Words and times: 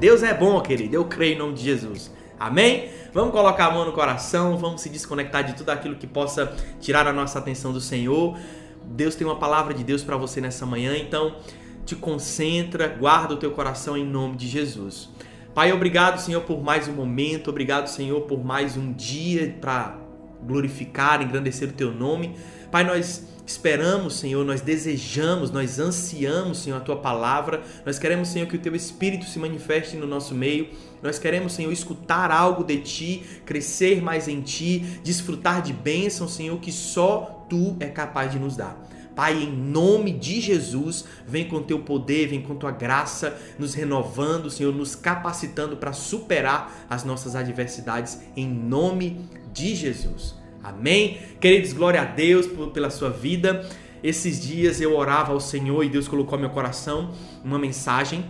Deus 0.00 0.22
é 0.22 0.32
bom, 0.32 0.58
querido. 0.62 0.96
Eu 0.96 1.04
creio 1.04 1.34
em 1.34 1.38
nome 1.38 1.52
de 1.52 1.62
Jesus. 1.62 2.10
Amém? 2.38 2.88
Vamos 3.12 3.32
colocar 3.32 3.66
a 3.66 3.70
mão 3.70 3.84
no 3.84 3.92
coração, 3.92 4.56
vamos 4.56 4.80
se 4.80 4.88
desconectar 4.88 5.44
de 5.44 5.52
tudo 5.52 5.68
aquilo 5.68 5.94
que 5.94 6.06
possa 6.06 6.56
tirar 6.80 7.06
a 7.06 7.12
nossa 7.12 7.38
atenção 7.38 7.70
do 7.70 7.82
Senhor. 7.82 8.34
Deus 8.82 9.14
tem 9.14 9.26
uma 9.26 9.36
palavra 9.36 9.74
de 9.74 9.84
Deus 9.84 10.02
para 10.02 10.16
você 10.16 10.40
nessa 10.40 10.64
manhã, 10.64 10.96
então 10.96 11.36
te 11.84 11.94
concentra, 11.94 12.88
guarda 12.88 13.34
o 13.34 13.36
teu 13.36 13.50
coração 13.50 13.94
em 13.94 14.06
nome 14.06 14.36
de 14.36 14.48
Jesus. 14.48 15.10
Pai, 15.54 15.70
obrigado, 15.70 16.18
Senhor, 16.18 16.40
por 16.44 16.62
mais 16.62 16.88
um 16.88 16.94
momento, 16.94 17.50
obrigado, 17.50 17.86
Senhor, 17.88 18.22
por 18.22 18.42
mais 18.42 18.78
um 18.78 18.94
dia 18.94 19.54
para 19.60 19.98
glorificar, 20.42 21.20
engrandecer 21.20 21.68
o 21.68 21.72
teu 21.72 21.92
nome. 21.92 22.36
Pai, 22.70 22.84
nós 22.84 23.28
esperamos, 23.50 24.14
Senhor, 24.14 24.44
nós 24.44 24.60
desejamos, 24.60 25.50
nós 25.50 25.78
ansiamos, 25.78 26.58
Senhor, 26.58 26.76
a 26.76 26.80
tua 26.80 26.96
palavra. 26.96 27.62
Nós 27.84 27.98
queremos, 27.98 28.28
Senhor, 28.28 28.46
que 28.46 28.56
o 28.56 28.60
teu 28.60 28.74
espírito 28.76 29.24
se 29.24 29.38
manifeste 29.38 29.96
no 29.96 30.06
nosso 30.06 30.34
meio. 30.34 30.68
Nós 31.02 31.18
queremos, 31.18 31.52
Senhor, 31.52 31.72
escutar 31.72 32.30
algo 32.30 32.62
de 32.62 32.78
ti, 32.78 33.22
crescer 33.44 34.00
mais 34.00 34.28
em 34.28 34.40
ti, 34.40 34.78
desfrutar 35.02 35.62
de 35.62 35.72
bênçãos, 35.72 36.32
Senhor, 36.32 36.58
que 36.60 36.70
só 36.70 37.44
tu 37.48 37.76
é 37.80 37.88
capaz 37.88 38.30
de 38.30 38.38
nos 38.38 38.56
dar. 38.56 38.88
Pai, 39.16 39.42
em 39.42 39.52
nome 39.52 40.12
de 40.12 40.40
Jesus, 40.40 41.04
vem 41.26 41.48
com 41.48 41.62
teu 41.62 41.80
poder, 41.80 42.28
vem 42.28 42.40
com 42.40 42.54
tua 42.54 42.70
graça, 42.70 43.36
nos 43.58 43.74
renovando, 43.74 44.48
Senhor, 44.48 44.72
nos 44.72 44.94
capacitando 44.94 45.76
para 45.76 45.92
superar 45.92 46.86
as 46.88 47.02
nossas 47.02 47.34
adversidades, 47.34 48.20
em 48.36 48.48
nome 48.48 49.28
de 49.52 49.74
Jesus. 49.74 50.39
Amém? 50.62 51.18
Queridos, 51.40 51.72
glória 51.72 52.02
a 52.02 52.04
Deus 52.04 52.46
pela 52.72 52.90
sua 52.90 53.08
vida. 53.08 53.66
Esses 54.02 54.40
dias 54.40 54.80
eu 54.80 54.96
orava 54.96 55.32
ao 55.32 55.40
Senhor 55.40 55.82
e 55.84 55.88
Deus 55.88 56.06
colocou 56.06 56.36
no 56.36 56.42
meu 56.42 56.50
coração 56.50 57.12
uma 57.44 57.58
mensagem 57.58 58.24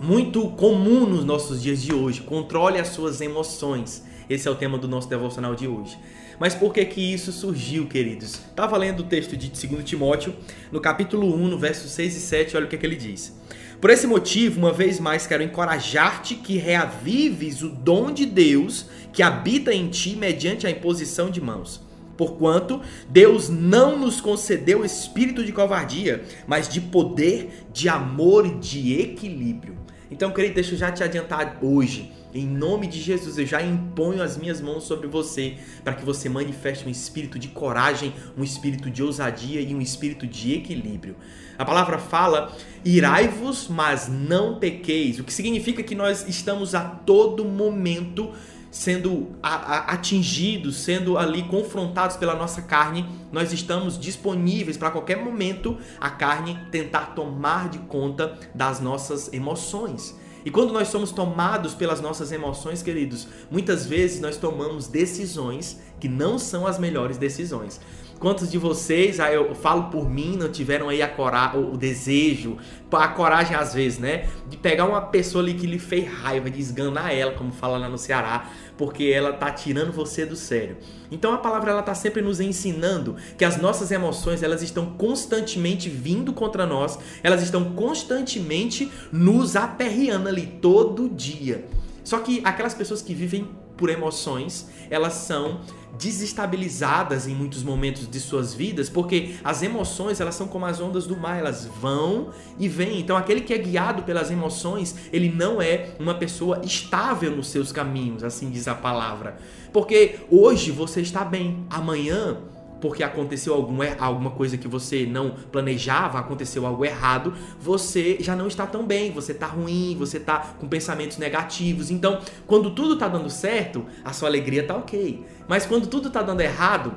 muito 0.00 0.48
comum 0.50 1.06
nos 1.06 1.24
nossos 1.24 1.60
dias 1.60 1.82
de 1.82 1.92
hoje. 1.92 2.20
Controle 2.20 2.78
as 2.78 2.88
suas 2.88 3.20
emoções. 3.20 4.04
Esse 4.30 4.46
é 4.46 4.50
o 4.50 4.54
tema 4.54 4.78
do 4.78 4.86
nosso 4.86 5.08
devocional 5.08 5.54
de 5.54 5.66
hoje. 5.66 5.98
Mas 6.38 6.54
por 6.54 6.72
que 6.72 6.84
que 6.84 7.00
isso 7.00 7.32
surgiu, 7.32 7.86
queridos? 7.86 8.34
Estava 8.34 8.76
lendo 8.76 9.00
o 9.00 9.04
texto 9.04 9.36
de 9.36 9.48
2 9.48 9.82
Timóteo, 9.82 10.34
no 10.70 10.80
capítulo 10.80 11.34
1, 11.34 11.48
no 11.48 11.58
versos 11.58 11.90
6 11.90 12.16
e 12.16 12.20
7, 12.20 12.56
olha 12.56 12.66
o 12.66 12.68
que, 12.68 12.76
é 12.76 12.78
que 12.78 12.86
ele 12.86 12.94
diz. 12.94 13.36
Por 13.80 13.90
esse 13.90 14.08
motivo, 14.08 14.58
uma 14.58 14.72
vez 14.72 14.98
mais, 14.98 15.24
quero 15.24 15.42
encorajar-te 15.42 16.34
que 16.34 16.56
reavives 16.56 17.62
o 17.62 17.68
dom 17.68 18.10
de 18.10 18.26
Deus 18.26 18.86
que 19.12 19.22
habita 19.22 19.72
em 19.72 19.88
ti 19.88 20.16
mediante 20.16 20.66
a 20.66 20.70
imposição 20.70 21.30
de 21.30 21.40
mãos. 21.40 21.87
Porquanto 22.18 22.82
Deus 23.08 23.48
não 23.48 23.96
nos 23.96 24.20
concedeu 24.20 24.84
espírito 24.84 25.44
de 25.44 25.52
covardia, 25.52 26.24
mas 26.48 26.68
de 26.68 26.80
poder, 26.80 27.64
de 27.72 27.88
amor 27.88 28.44
e 28.44 28.56
de 28.56 29.00
equilíbrio. 29.00 29.78
Então, 30.10 30.32
querido, 30.32 30.56
deixa 30.56 30.74
eu 30.74 30.78
já 30.78 30.90
te 30.90 31.04
adiantar 31.04 31.58
hoje. 31.62 32.12
Em 32.34 32.46
nome 32.46 32.86
de 32.86 33.00
Jesus, 33.00 33.38
eu 33.38 33.46
já 33.46 33.62
imponho 33.62 34.22
as 34.22 34.36
minhas 34.36 34.60
mãos 34.60 34.84
sobre 34.84 35.06
você 35.06 35.56
para 35.82 35.94
que 35.94 36.04
você 36.04 36.28
manifeste 36.28 36.86
um 36.86 36.90
espírito 36.90 37.38
de 37.38 37.48
coragem, 37.48 38.12
um 38.36 38.44
espírito 38.44 38.90
de 38.90 39.02
ousadia 39.02 39.60
e 39.60 39.74
um 39.74 39.80
espírito 39.80 40.26
de 40.26 40.54
equilíbrio. 40.54 41.16
A 41.56 41.64
palavra 41.64 41.98
fala: 41.98 42.54
irai-vos, 42.84 43.68
mas 43.68 44.08
não 44.08 44.58
pequeis, 44.58 45.18
o 45.18 45.24
que 45.24 45.32
significa 45.32 45.82
que 45.82 45.94
nós 45.94 46.28
estamos 46.28 46.74
a 46.74 46.82
todo 46.84 47.44
momento 47.44 48.32
sendo 48.70 49.28
atingidos, 49.42 50.76
sendo 50.76 51.16
ali 51.16 51.42
confrontados 51.44 52.16
pela 52.16 52.34
nossa 52.34 52.62
carne, 52.62 53.08
nós 53.32 53.52
estamos 53.52 53.98
disponíveis 53.98 54.76
para 54.76 54.90
qualquer 54.90 55.16
momento 55.16 55.78
a 56.00 56.10
carne 56.10 56.58
tentar 56.70 57.14
tomar 57.14 57.68
de 57.68 57.78
conta 57.80 58.38
das 58.54 58.80
nossas 58.80 59.32
emoções. 59.32 60.14
E 60.44 60.50
quando 60.50 60.72
nós 60.72 60.88
somos 60.88 61.10
tomados 61.10 61.74
pelas 61.74 62.00
nossas 62.00 62.32
emoções, 62.32 62.82
queridos, 62.82 63.28
muitas 63.50 63.86
vezes 63.86 64.20
nós 64.20 64.36
tomamos 64.36 64.86
decisões 64.86 65.80
que 65.98 66.08
não 66.08 66.38
são 66.38 66.66
as 66.66 66.78
melhores 66.78 67.18
decisões. 67.18 67.80
Quantos 68.18 68.50
de 68.50 68.58
vocês, 68.58 69.20
aí 69.20 69.36
eu 69.36 69.54
falo 69.54 69.84
por 69.84 70.10
mim, 70.10 70.36
não 70.36 70.50
tiveram 70.50 70.88
aí 70.88 71.00
a 71.00 71.08
cora 71.08 71.56
o 71.56 71.76
desejo, 71.76 72.56
a 72.90 73.08
coragem 73.08 73.54
às 73.54 73.72
vezes, 73.72 74.00
né? 74.00 74.28
De 74.48 74.56
pegar 74.56 74.86
uma 74.86 75.00
pessoa 75.00 75.42
ali 75.42 75.54
que 75.54 75.66
lhe 75.66 75.78
fez 75.78 76.08
raiva, 76.08 76.50
de 76.50 76.60
esganar 76.60 77.14
ela, 77.14 77.32
como 77.32 77.52
fala 77.52 77.78
lá 77.78 77.88
no 77.88 77.96
Ceará, 77.96 78.50
porque 78.76 79.04
ela 79.04 79.32
tá 79.32 79.52
tirando 79.52 79.92
você 79.92 80.26
do 80.26 80.34
sério. 80.34 80.78
Então 81.12 81.32
a 81.32 81.38
palavra 81.38 81.70
ela 81.70 81.82
tá 81.82 81.94
sempre 81.94 82.20
nos 82.20 82.40
ensinando 82.40 83.14
que 83.36 83.44
as 83.44 83.56
nossas 83.56 83.92
emoções, 83.92 84.42
elas 84.42 84.62
estão 84.62 84.86
constantemente 84.86 85.88
vindo 85.88 86.32
contra 86.32 86.66
nós, 86.66 86.98
elas 87.22 87.40
estão 87.40 87.72
constantemente 87.72 88.90
nos 89.12 89.54
aperreando 89.54 90.28
ali 90.28 90.58
todo 90.60 91.08
dia. 91.08 91.66
Só 92.02 92.18
que 92.18 92.40
aquelas 92.44 92.74
pessoas 92.74 93.00
que 93.00 93.14
vivem 93.14 93.48
por 93.78 93.88
emoções, 93.88 94.68
elas 94.90 95.14
são 95.14 95.60
desestabilizadas 95.98 97.26
em 97.26 97.34
muitos 97.34 97.62
momentos 97.62 98.08
de 98.08 98.20
suas 98.20 98.52
vidas, 98.54 98.88
porque 98.88 99.36
as 99.42 99.62
emoções, 99.62 100.20
elas 100.20 100.34
são 100.34 100.46
como 100.46 100.66
as 100.66 100.80
ondas 100.80 101.06
do 101.06 101.16
mar, 101.16 101.38
elas 101.38 101.66
vão 101.80 102.30
e 102.58 102.68
vêm. 102.68 103.00
Então, 103.00 103.16
aquele 103.16 103.40
que 103.40 103.54
é 103.54 103.58
guiado 103.58 104.02
pelas 104.02 104.30
emoções, 104.30 104.94
ele 105.12 105.30
não 105.30 105.62
é 105.62 105.90
uma 105.98 106.14
pessoa 106.14 106.60
estável 106.64 107.34
nos 107.34 107.48
seus 107.48 107.72
caminhos, 107.72 108.22
assim 108.22 108.50
diz 108.50 108.68
a 108.68 108.74
palavra. 108.74 109.38
Porque 109.72 110.16
hoje 110.30 110.70
você 110.70 111.00
está 111.00 111.24
bem, 111.24 111.64
amanhã 111.70 112.36
porque 112.80 113.02
aconteceu 113.02 113.54
algum, 113.54 113.78
alguma 113.98 114.30
coisa 114.30 114.56
que 114.56 114.68
você 114.68 115.06
não 115.06 115.30
planejava, 115.30 116.18
aconteceu 116.18 116.66
algo 116.66 116.84
errado, 116.84 117.34
você 117.60 118.18
já 118.20 118.36
não 118.36 118.46
está 118.46 118.66
tão 118.66 118.86
bem, 118.86 119.12
você 119.12 119.32
está 119.32 119.46
ruim, 119.46 119.96
você 119.98 120.18
está 120.18 120.38
com 120.58 120.68
pensamentos 120.68 121.18
negativos. 121.18 121.90
Então, 121.90 122.20
quando 122.46 122.70
tudo 122.70 122.94
está 122.94 123.08
dando 123.08 123.30
certo, 123.30 123.84
a 124.04 124.12
sua 124.12 124.28
alegria 124.28 124.62
está 124.62 124.76
ok. 124.76 125.24
Mas 125.48 125.66
quando 125.66 125.86
tudo 125.86 126.08
está 126.08 126.22
dando 126.22 126.40
errado, 126.40 126.94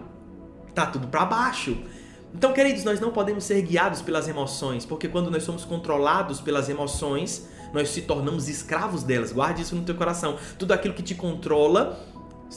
tá 0.74 0.86
tudo 0.86 1.08
para 1.08 1.26
baixo. 1.26 1.78
Então, 2.34 2.54
queridos, 2.54 2.84
nós 2.84 3.00
não 3.00 3.12
podemos 3.12 3.44
ser 3.44 3.62
guiados 3.62 4.02
pelas 4.02 4.28
emoções, 4.28 4.86
porque 4.86 5.08
quando 5.08 5.30
nós 5.30 5.44
somos 5.44 5.66
controlados 5.66 6.40
pelas 6.40 6.70
emoções, 6.70 7.48
nós 7.74 7.90
se 7.90 8.02
tornamos 8.04 8.48
escravos 8.48 9.04
delas. 9.04 9.32
Guarde 9.32 9.62
isso 9.64 9.76
no 9.76 9.84
teu 9.84 9.96
coração. 9.96 10.38
Tudo 10.58 10.74
aquilo 10.74 10.94
que 10.94 11.04
te 11.04 11.16
controla, 11.16 12.00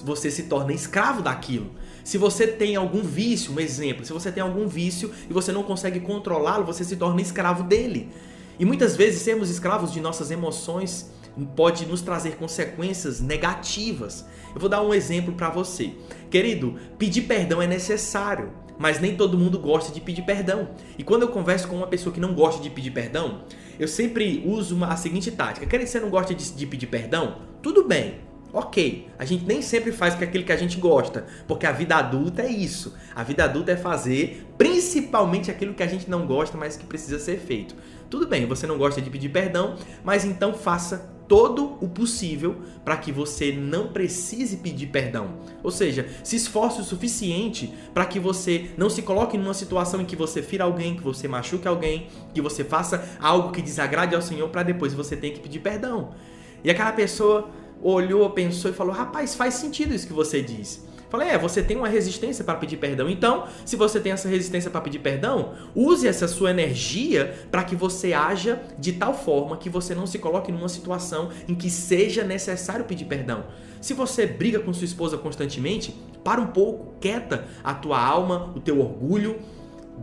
você 0.05 0.31
se 0.31 0.45
torna 0.45 0.73
escravo 0.73 1.23
daquilo. 1.23 1.71
Se 2.05 2.19
você 2.19 2.47
tem 2.47 2.77
algum 2.77 3.03
vício, 3.03 3.53
um 3.55 3.59
exemplo, 3.59 4.05
se 4.05 4.13
você 4.13 4.31
tem 4.31 4.43
algum 4.43 4.69
vício 4.69 5.11
e 5.29 5.33
você 5.33 5.51
não 5.51 5.63
consegue 5.63 6.01
controlá-lo, 6.01 6.65
você 6.65 6.85
se 6.85 6.97
torna 6.97 7.23
escravo 7.23 7.65
dele. 7.65 8.11
E 8.59 8.65
muitas 8.65 8.95
vezes 8.95 9.23
sermos 9.23 9.49
escravos 9.49 9.91
de 9.91 10.01
nossas 10.01 10.31
emoções 10.31 11.11
pode 11.57 11.87
nos 11.87 12.03
trazer 12.03 12.37
consequências 12.37 13.21
negativas. 13.21 14.25
Eu 14.55 14.61
vou 14.61 14.69
dar 14.69 14.83
um 14.83 14.93
exemplo 14.95 15.33
para 15.33 15.49
você. 15.49 15.93
Querido, 16.31 16.79
pedir 16.99 17.23
perdão 17.23 17.61
é 17.61 17.67
necessário, 17.67 18.53
mas 18.79 19.01
nem 19.01 19.17
todo 19.17 19.39
mundo 19.39 19.59
gosta 19.59 19.91
de 19.91 20.01
pedir 20.01 20.23
perdão. 20.23 20.69
E 20.99 21.03
quando 21.03 21.23
eu 21.23 21.29
converso 21.29 21.67
com 21.67 21.77
uma 21.77 21.87
pessoa 21.87 22.13
que 22.13 22.21
não 22.21 22.35
gosta 22.35 22.63
de 22.63 22.71
pedir 22.71 22.91
perdão, 22.91 23.43
eu 23.79 23.89
sempre 23.89 24.43
uso 24.47 24.77
uma, 24.77 24.89
a 24.89 24.97
seguinte 24.97 25.31
tática: 25.31 25.67
querido, 25.67 25.91
você 25.91 25.99
não 25.99 26.11
gosta 26.11 26.35
de, 26.35 26.53
de 26.53 26.67
pedir 26.67 26.87
perdão? 26.87 27.39
Tudo 27.63 27.83
bem. 27.89 28.21
Ok, 28.57 29.09
a 29.19 29.25
gente 29.25 29.45
nem 29.45 29.61
sempre 29.61 29.91
faz 29.91 30.15
aquilo 30.15 30.45
que 30.45 30.53
a 30.53 30.57
gente 30.57 30.79
gosta, 30.79 31.27
porque 31.49 31.67
a 31.67 31.73
vida 31.73 31.97
adulta 31.97 32.43
é 32.43 32.49
isso. 32.49 32.95
A 33.13 33.25
vida 33.25 33.43
adulta 33.43 33.73
é 33.73 33.77
fazer 33.77 34.47
principalmente 34.57 35.51
aquilo 35.51 35.75
que 35.75 35.83
a 35.83 35.89
gente 35.89 36.09
não 36.09 36.25
gosta, 36.25 36.57
mas 36.57 36.77
que 36.77 36.87
precisa 36.87 37.19
ser 37.19 37.41
feito. 37.41 37.75
Tudo 38.09 38.29
bem, 38.29 38.47
você 38.47 38.65
não 38.65 38.79
gosta 38.79 39.03
de 39.03 39.11
pedir 39.11 39.31
perdão, 39.31 39.75
mas 40.05 40.25
então 40.25 40.55
faça 40.55 41.11
todo 41.27 41.77
o 41.81 41.89
possível 41.89 42.59
para 42.85 42.97
que 42.97 43.11
você 43.11 43.51
não 43.51 43.89
precise 43.89 44.59
pedir 44.59 44.87
perdão. 44.87 45.41
Ou 45.61 45.73
seja, 45.73 46.07
se 46.23 46.37
esforce 46.37 46.81
o 46.81 46.85
suficiente 46.85 47.75
para 47.93 48.07
que 48.07 48.21
você 48.21 48.71
não 48.77 48.89
se 48.89 49.03
coloque 49.03 49.37
numa 49.37 49.55
situação 49.55 50.01
em 50.01 50.05
que 50.05 50.15
você 50.15 50.41
fira 50.41 50.63
alguém, 50.63 50.95
que 50.95 51.03
você 51.03 51.27
machuque 51.27 51.67
alguém, 51.67 52.07
que 52.33 52.41
você 52.41 52.63
faça 52.63 53.05
algo 53.19 53.51
que 53.51 53.61
desagrade 53.61 54.15
ao 54.15 54.23
Senhor 54.23 54.49
para 54.49 54.63
depois 54.63 54.95
você 54.95 55.17
ter 55.17 55.31
que 55.31 55.41
pedir 55.41 55.59
perdão. 55.59 56.15
E 56.63 56.71
aquela 56.71 56.93
pessoa 56.93 57.51
olhou, 57.85 58.29
pensou 58.31 58.71
e 58.71 58.75
falou: 58.75 58.93
Rapaz, 58.93 59.35
faz 59.35 59.55
sentido 59.55 59.95
isso 59.95 60.07
que 60.07 60.13
você 60.13 60.43
diz. 60.43 60.83
Falei, 61.15 61.29
é, 61.29 61.39
você 61.39 61.63
tem 61.63 61.77
uma 61.77 61.87
resistência 61.87 62.43
para 62.43 62.57
pedir 62.57 62.77
perdão. 62.77 63.09
Então, 63.09 63.47
se 63.65 63.77
você 63.77 64.01
tem 64.01 64.11
essa 64.11 64.29
resistência 64.29 64.69
para 64.69 64.81
pedir 64.81 64.99
perdão, 64.99 65.55
use 65.73 66.09
essa 66.09 66.27
sua 66.27 66.51
energia 66.51 67.47
para 67.53 67.63
que 67.63 67.77
você 67.77 68.13
haja 68.13 68.61
de 68.81 68.95
tal 68.95 69.15
forma 69.15 69.57
que 69.57 69.71
você 69.71 69.95
não 69.95 70.09
se 70.09 70.19
coloque 70.19 70.51
numa 70.51 70.69
situação 70.69 71.31
em 71.47 71.55
que 71.55 71.71
seja 71.71 72.25
necessário 72.25 72.85
pedir 72.85 73.05
perdão. 73.05 73.45
Se 73.81 73.95
você 73.95 74.27
briga 74.27 74.59
com 74.59 74.73
sua 74.73 74.87
esposa 74.87 75.17
constantemente, 75.17 75.95
para 76.25 76.41
um 76.41 76.49
pouco, 76.49 76.95
quieta 76.99 77.45
a 77.63 77.75
tua 77.75 78.05
alma, 78.05 78.53
o 78.57 78.59
teu 78.59 78.81
orgulho, 78.81 79.39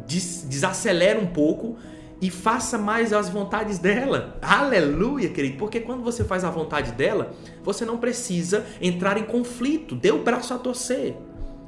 des 0.08 0.46
desacelera 0.48 1.20
um 1.20 1.28
pouco 1.28 1.78
e 2.22 2.30
faça 2.30 2.78
mais 2.78 3.12
as 3.12 3.30
vontades 3.30 3.80
dela. 3.80 4.38
Aleluia, 4.42 5.30
querido. 5.30 5.58
Porque 5.58 5.80
quando 5.80 6.04
você 6.04 6.24
faz 6.24 6.44
a 6.44 6.52
vontade 6.52 6.92
dela, 6.92 7.34
você 7.64 7.84
não 7.84 7.98
precisa 7.98 8.66
entrar 8.80 9.18
em 9.18 9.24
conflito. 9.24 9.96
Dê 9.96 10.12
o 10.12 10.24
braço 10.24 10.54
a 10.54 10.60
torcer. 10.60 11.16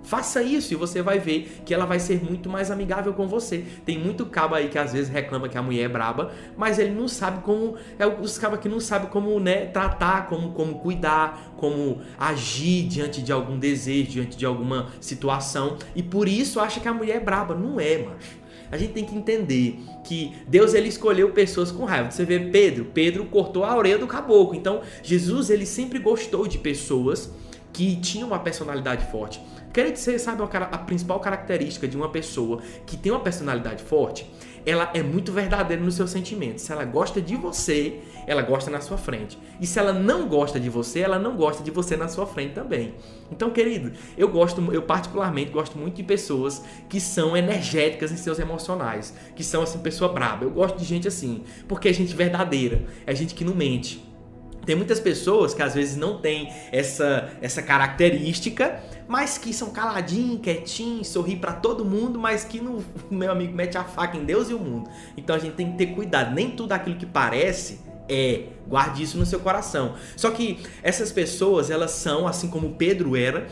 Faça 0.03 0.43
isso 0.43 0.73
e 0.73 0.75
você 0.75 1.01
vai 1.01 1.17
ver 1.17 1.61
que 1.65 1.73
ela 1.73 1.85
vai 1.85 1.97
ser 1.97 2.21
muito 2.21 2.49
mais 2.49 2.69
amigável 2.69 3.13
com 3.13 3.25
você. 3.25 3.63
Tem 3.85 3.97
muito 3.97 4.25
cabo 4.25 4.53
aí 4.53 4.67
que 4.67 4.77
às 4.77 4.91
vezes 4.91 5.09
reclama 5.09 5.47
que 5.47 5.57
a 5.57 5.61
mulher 5.61 5.83
é 5.83 5.87
braba, 5.87 6.33
mas 6.57 6.77
ele 6.77 6.91
não 6.91 7.07
sabe 7.07 7.41
como. 7.41 7.77
É 7.97 8.05
os 8.05 8.37
cabos 8.37 8.59
que 8.59 8.67
não 8.67 8.81
sabe 8.81 9.07
como 9.07 9.39
né, 9.39 9.67
tratar, 9.67 10.27
como, 10.27 10.51
como 10.51 10.79
cuidar, 10.79 11.53
como 11.55 12.01
agir 12.19 12.85
diante 12.85 13.21
de 13.21 13.31
algum 13.31 13.57
desejo, 13.57 14.11
diante 14.11 14.37
de 14.37 14.45
alguma 14.45 14.89
situação. 14.99 15.77
E 15.95 16.03
por 16.03 16.27
isso 16.27 16.59
acha 16.59 16.81
que 16.81 16.87
a 16.87 16.93
mulher 16.93 17.15
é 17.15 17.21
braba. 17.21 17.55
Não 17.55 17.79
é, 17.79 17.99
macho. 17.99 18.42
A 18.73 18.77
gente 18.77 18.91
tem 18.91 19.05
que 19.05 19.15
entender 19.15 19.79
que 20.03 20.33
Deus 20.47 20.73
ele 20.73 20.89
escolheu 20.89 21.29
pessoas 21.29 21.71
com 21.71 21.85
raiva. 21.85 22.09
Você 22.09 22.25
vê 22.25 22.39
Pedro, 22.39 22.85
Pedro 22.85 23.23
cortou 23.25 23.63
a 23.63 23.77
orelha 23.77 23.99
do 23.99 24.07
caboclo. 24.07 24.55
Então, 24.55 24.81
Jesus 25.03 25.51
ele 25.51 25.63
sempre 25.63 25.99
gostou 25.99 26.47
de 26.47 26.57
pessoas 26.57 27.31
que 27.71 27.95
tinham 27.97 28.29
uma 28.29 28.39
personalidade 28.39 29.05
forte. 29.11 29.39
Quer 29.71 29.91
dizer, 29.91 30.17
sabe 30.17 30.41
a 30.41 30.77
principal 30.79 31.19
característica 31.19 31.87
de 31.87 31.95
uma 31.95 32.09
pessoa 32.09 32.63
que 32.87 32.97
tem 32.97 33.11
uma 33.11 33.21
personalidade 33.21 33.83
forte? 33.83 34.25
Ela 34.65 34.89
é 34.93 35.03
muito 35.03 35.31
verdadeira 35.31 35.81
nos 35.81 35.95
seus 35.95 36.11
sentimentos. 36.11 36.63
Se 36.63 36.71
ela 36.71 36.85
gosta 36.85 37.21
de 37.21 37.35
você, 37.35 37.99
ela 38.25 38.41
gosta 38.41 38.71
na 38.71 38.79
sua 38.79 38.97
frente. 38.97 39.37
E 39.59 39.67
se 39.67 39.77
ela 39.77 39.91
não 39.91 40.27
gosta 40.27 40.59
de 40.59 40.69
você, 40.69 41.01
ela 41.01 41.19
não 41.19 41.35
gosta 41.35 41.63
de 41.63 41.71
você 41.71 41.97
na 41.97 42.07
sua 42.07 42.25
frente 42.25 42.53
também. 42.53 42.95
Então, 43.31 43.49
querido, 43.49 43.91
eu 44.17 44.27
gosto, 44.29 44.61
eu 44.73 44.81
particularmente 44.81 45.51
gosto 45.51 45.77
muito 45.77 45.95
de 45.95 46.03
pessoas 46.03 46.63
que 46.87 46.99
são 46.99 47.35
energéticas 47.35 48.11
em 48.11 48.17
seus 48.17 48.39
emocionais, 48.39 49.13
que 49.35 49.43
são 49.43 49.63
assim 49.63 49.79
pessoa 49.79 50.11
braba. 50.11 50.45
Eu 50.45 50.51
gosto 50.51 50.77
de 50.77 50.85
gente 50.85 51.07
assim, 51.07 51.43
porque 51.67 51.89
é 51.89 51.93
gente 51.93 52.15
verdadeira, 52.15 52.83
é 53.05 53.13
gente 53.13 53.35
que 53.35 53.43
não 53.43 53.53
mente. 53.53 54.13
Tem 54.65 54.75
muitas 54.75 54.99
pessoas 54.99 55.53
que 55.53 55.61
às 55.61 55.73
vezes 55.73 55.97
não 55.97 56.19
têm 56.19 56.51
essa, 56.71 57.29
essa 57.41 57.61
característica, 57.61 58.81
mas 59.07 59.37
que 59.37 59.53
são 59.53 59.71
caladinhos, 59.71 60.41
quietinhos, 60.41 61.07
sorri 61.07 61.35
para 61.35 61.53
todo 61.53 61.83
mundo, 61.85 62.19
mas 62.19 62.43
que 62.43 62.59
no 62.59 62.83
meu 63.11 63.31
amigo 63.31 63.53
mete 63.53 63.77
a 63.77 63.83
faca 63.83 64.17
em 64.17 64.25
Deus 64.25 64.49
e 64.49 64.53
o 64.53 64.59
mundo. 64.59 64.89
Então 65.17 65.35
a 65.35 65.39
gente 65.39 65.53
tem 65.53 65.71
que 65.71 65.77
ter 65.77 65.87
cuidado, 65.87 66.33
nem 66.33 66.51
tudo 66.51 66.71
aquilo 66.71 66.95
que 66.95 67.05
parece 67.05 67.79
é, 68.09 68.47
guarde 68.67 69.03
isso 69.03 69.17
no 69.17 69.25
seu 69.25 69.39
coração. 69.39 69.95
Só 70.15 70.31
que 70.31 70.63
essas 70.81 71.11
pessoas, 71.11 71.69
elas 71.69 71.91
são, 71.91 72.27
assim 72.27 72.47
como 72.47 72.75
Pedro 72.75 73.15
era, 73.15 73.47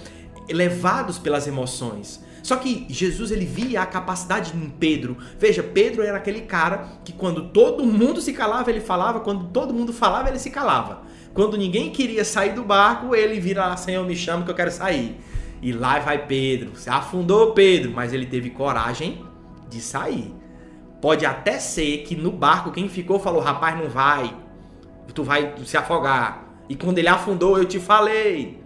levados 0.50 1.18
pelas 1.18 1.48
emoções. 1.48 2.22
Só 2.44 2.56
que 2.56 2.86
Jesus 2.90 3.32
ele 3.32 3.46
via 3.46 3.82
a 3.82 3.86
capacidade 3.86 4.56
em 4.56 4.70
Pedro. 4.70 5.18
Veja, 5.38 5.62
Pedro 5.62 6.02
era 6.02 6.18
aquele 6.18 6.42
cara 6.42 6.88
que 7.06 7.14
quando 7.14 7.50
todo 7.50 7.86
mundo 7.86 8.20
se 8.20 8.34
calava, 8.34 8.70
ele 8.70 8.82
falava, 8.82 9.20
quando 9.20 9.46
todo 9.50 9.74
mundo 9.74 9.94
falava, 9.94 10.30
ele 10.30 10.40
se 10.40 10.50
calava. 10.50 11.04
Quando 11.34 11.56
ninguém 11.56 11.92
queria 11.92 12.26
sair 12.26 12.54
do 12.54 12.64
barco, 12.64 13.16
ele 13.16 13.40
vira 13.40 13.68
lá, 13.68 13.78
Senhor, 13.78 14.06
me 14.06 14.16
chama 14.16 14.44
que 14.44 14.52
eu 14.52 14.56
quero 14.56 14.72
sair. 14.72 15.18
E 15.62 15.72
lá 15.72 16.00
vai 16.00 16.26
Pedro. 16.26 16.76
Se 16.76 16.90
afundou 16.90 17.54
Pedro, 17.54 17.92
mas 17.92 18.14
ele 18.14 18.26
teve 18.26 18.50
coragem 18.50 19.24
de 19.70 19.80
sair. 19.80 20.34
Pode 21.02 21.26
até 21.26 21.60
ser 21.60 22.00
que 22.00 22.16
no 22.16 22.32
barco 22.32 22.72
quem 22.72 22.90
ficou 22.90 23.20
falou: 23.20 23.42
rapaz, 23.42 23.78
não 23.78 23.90
vai, 23.90 24.36
tu 25.14 25.24
vai 25.24 25.54
se 25.66 25.78
afogar. 25.78 26.48
E 26.68 26.76
quando 26.76 27.00
ele 27.00 27.08
afundou, 27.08 27.58
eu 27.58 27.66
te 27.66 27.80
falei. 27.80 28.62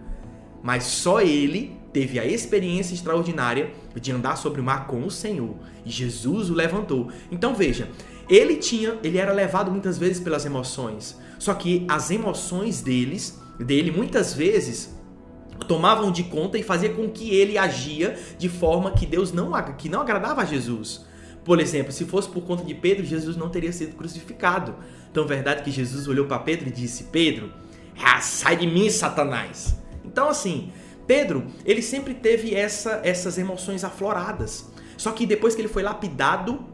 Mas 0.61 0.83
só 0.83 1.21
ele 1.21 1.77
teve 1.91 2.19
a 2.19 2.25
experiência 2.25 2.93
extraordinária 2.93 3.71
de 3.95 4.11
andar 4.11 4.35
sobre 4.35 4.59
o 4.59 4.63
mar 4.63 4.87
com 4.87 5.05
o 5.05 5.11
Senhor. 5.11 5.55
E 5.85 5.89
Jesus 5.89 6.49
o 6.49 6.53
levantou. 6.53 7.09
Então 7.31 7.55
veja, 7.55 7.89
ele 8.27 8.57
tinha, 8.57 8.97
ele 9.03 9.17
era 9.17 9.31
levado 9.31 9.71
muitas 9.71 9.97
vezes 9.97 10.19
pelas 10.19 10.45
emoções. 10.45 11.17
Só 11.39 11.53
que 11.53 11.85
as 11.87 12.11
emoções 12.11 12.81
deles, 12.81 13.39
dele 13.59 13.91
muitas 13.91 14.33
vezes 14.33 14.95
tomavam 15.65 16.11
de 16.11 16.23
conta 16.23 16.57
e 16.57 16.63
fazia 16.63 16.89
com 16.89 17.09
que 17.09 17.33
ele 17.33 17.57
agia 17.57 18.17
de 18.37 18.49
forma 18.49 18.91
que 18.91 19.05
Deus 19.05 19.31
não 19.31 19.51
que 19.77 19.89
não 19.89 20.01
agradava 20.01 20.41
a 20.41 20.45
Jesus. 20.45 21.05
Por 21.43 21.59
exemplo, 21.59 21.91
se 21.91 22.05
fosse 22.05 22.27
por 22.27 22.41
conta 22.43 22.63
de 22.63 22.73
Pedro, 22.73 23.05
Jesus 23.05 23.37
não 23.37 23.49
teria 23.49 23.71
sido 23.71 23.95
crucificado. 23.95 24.75
Então, 25.11 25.27
verdade 25.27 25.63
que 25.63 25.71
Jesus 25.71 26.07
olhou 26.07 26.25
para 26.25 26.39
Pedro 26.39 26.67
e 26.67 26.71
disse: 26.71 27.05
Pedro, 27.05 27.53
ah, 28.03 28.19
sai 28.19 28.57
de 28.57 28.65
mim, 28.65 28.89
Satanás. 28.89 29.77
Então, 30.03 30.27
assim, 30.27 30.71
Pedro, 31.05 31.45
ele 31.63 31.81
sempre 31.81 32.13
teve 32.13 32.55
essa, 32.55 32.99
essas 33.03 33.37
emoções 33.37 33.83
afloradas. 33.83 34.71
Só 34.97 35.11
que 35.11 35.25
depois 35.25 35.53
que 35.53 35.61
ele 35.61 35.67
foi 35.67 35.83
lapidado 35.83 36.65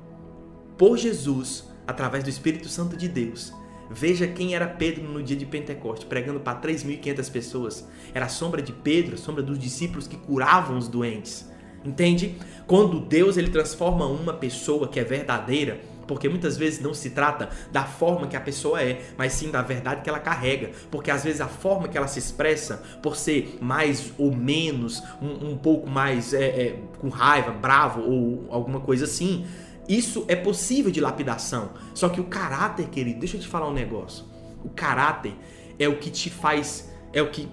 por 0.78 0.98
Jesus, 0.98 1.66
através 1.86 2.24
do 2.24 2.30
Espírito 2.30 2.70
Santo 2.70 2.96
de 2.96 3.08
Deus, 3.08 3.54
veja 3.94 4.28
quem 4.28 4.56
era 4.56 4.68
Pedro 4.68 5.04
no 5.04 5.22
dia 5.22 5.36
de 5.36 5.46
Pentecoste, 5.46 6.06
pregando 6.06 6.40
para 6.40 6.60
3.500 6.60 7.32
pessoas. 7.32 7.88
Era 8.14 8.26
a 8.26 8.30
sombra 8.30 8.62
de 8.62 8.72
Pedro, 8.72 9.16
a 9.16 9.18
sombra 9.18 9.44
dos 9.44 9.60
discípulos 9.60 10.08
que 10.08 10.18
curavam 10.18 10.78
os 10.78 10.88
doentes. 10.88 11.50
Entende? 11.84 12.36
Quando 12.68 13.00
Deus 13.00 13.38
ele 13.38 13.50
transforma 13.50 14.06
uma 14.06 14.34
pessoa 14.34 14.88
que 14.88 15.00
é 15.00 15.04
verdadeira, 15.04 15.82
porque 16.08 16.28
muitas 16.28 16.58
vezes 16.58 16.80
não 16.80 16.94
se 16.94 17.12
trata 17.12 17.50
da 17.72 17.84
forma 17.84 18.28
que 18.28 18.36
a 18.36 18.42
pessoa 18.42 18.82
é, 18.82 19.02
mas 19.18 19.34
sim 19.34 19.50
da 19.50 19.62
verdade 19.62 20.02
que 20.02 20.10
ela 20.10 20.20
carrega. 20.20 20.72
Porque 20.92 21.10
às 21.10 21.24
vezes 21.24 21.42
a 21.42 21.48
forma 21.48 21.88
que 21.88 21.98
ela 21.98 22.08
se 22.08 22.20
expressa, 22.20 22.84
por 23.02 23.16
ser 23.16 23.58
mais 23.62 24.12
ou 24.18 24.36
menos, 24.36 25.02
um, 25.22 25.52
um 25.52 25.58
pouco 25.58 25.90
mais 25.90 26.34
é, 26.34 26.44
é, 26.44 26.80
com 27.00 27.10
raiva, 27.10 27.52
bravo 27.52 28.02
ou 28.02 28.48
alguma 28.50 28.82
coisa 28.82 29.06
assim, 29.06 29.46
isso 29.88 30.26
é 30.28 30.36
possível 30.36 30.92
de 30.92 31.02
lapidação. 31.02 31.72
Só 31.94 32.10
que 32.10 32.22
o 32.22 32.26
caráter, 32.26 32.88
querido, 32.90 33.20
deixa 33.20 33.38
eu 33.38 33.42
te 33.42 33.48
falar 33.48 33.68
um 33.68 33.74
negócio. 33.74 34.26
O 34.64 34.70
caráter 34.70 35.34
é 35.80 35.88
o 35.88 35.98
que 35.98 36.10
te 36.10 36.30
faz, 36.30 36.92
é 37.12 37.22
o 37.22 37.30
que 37.30 37.50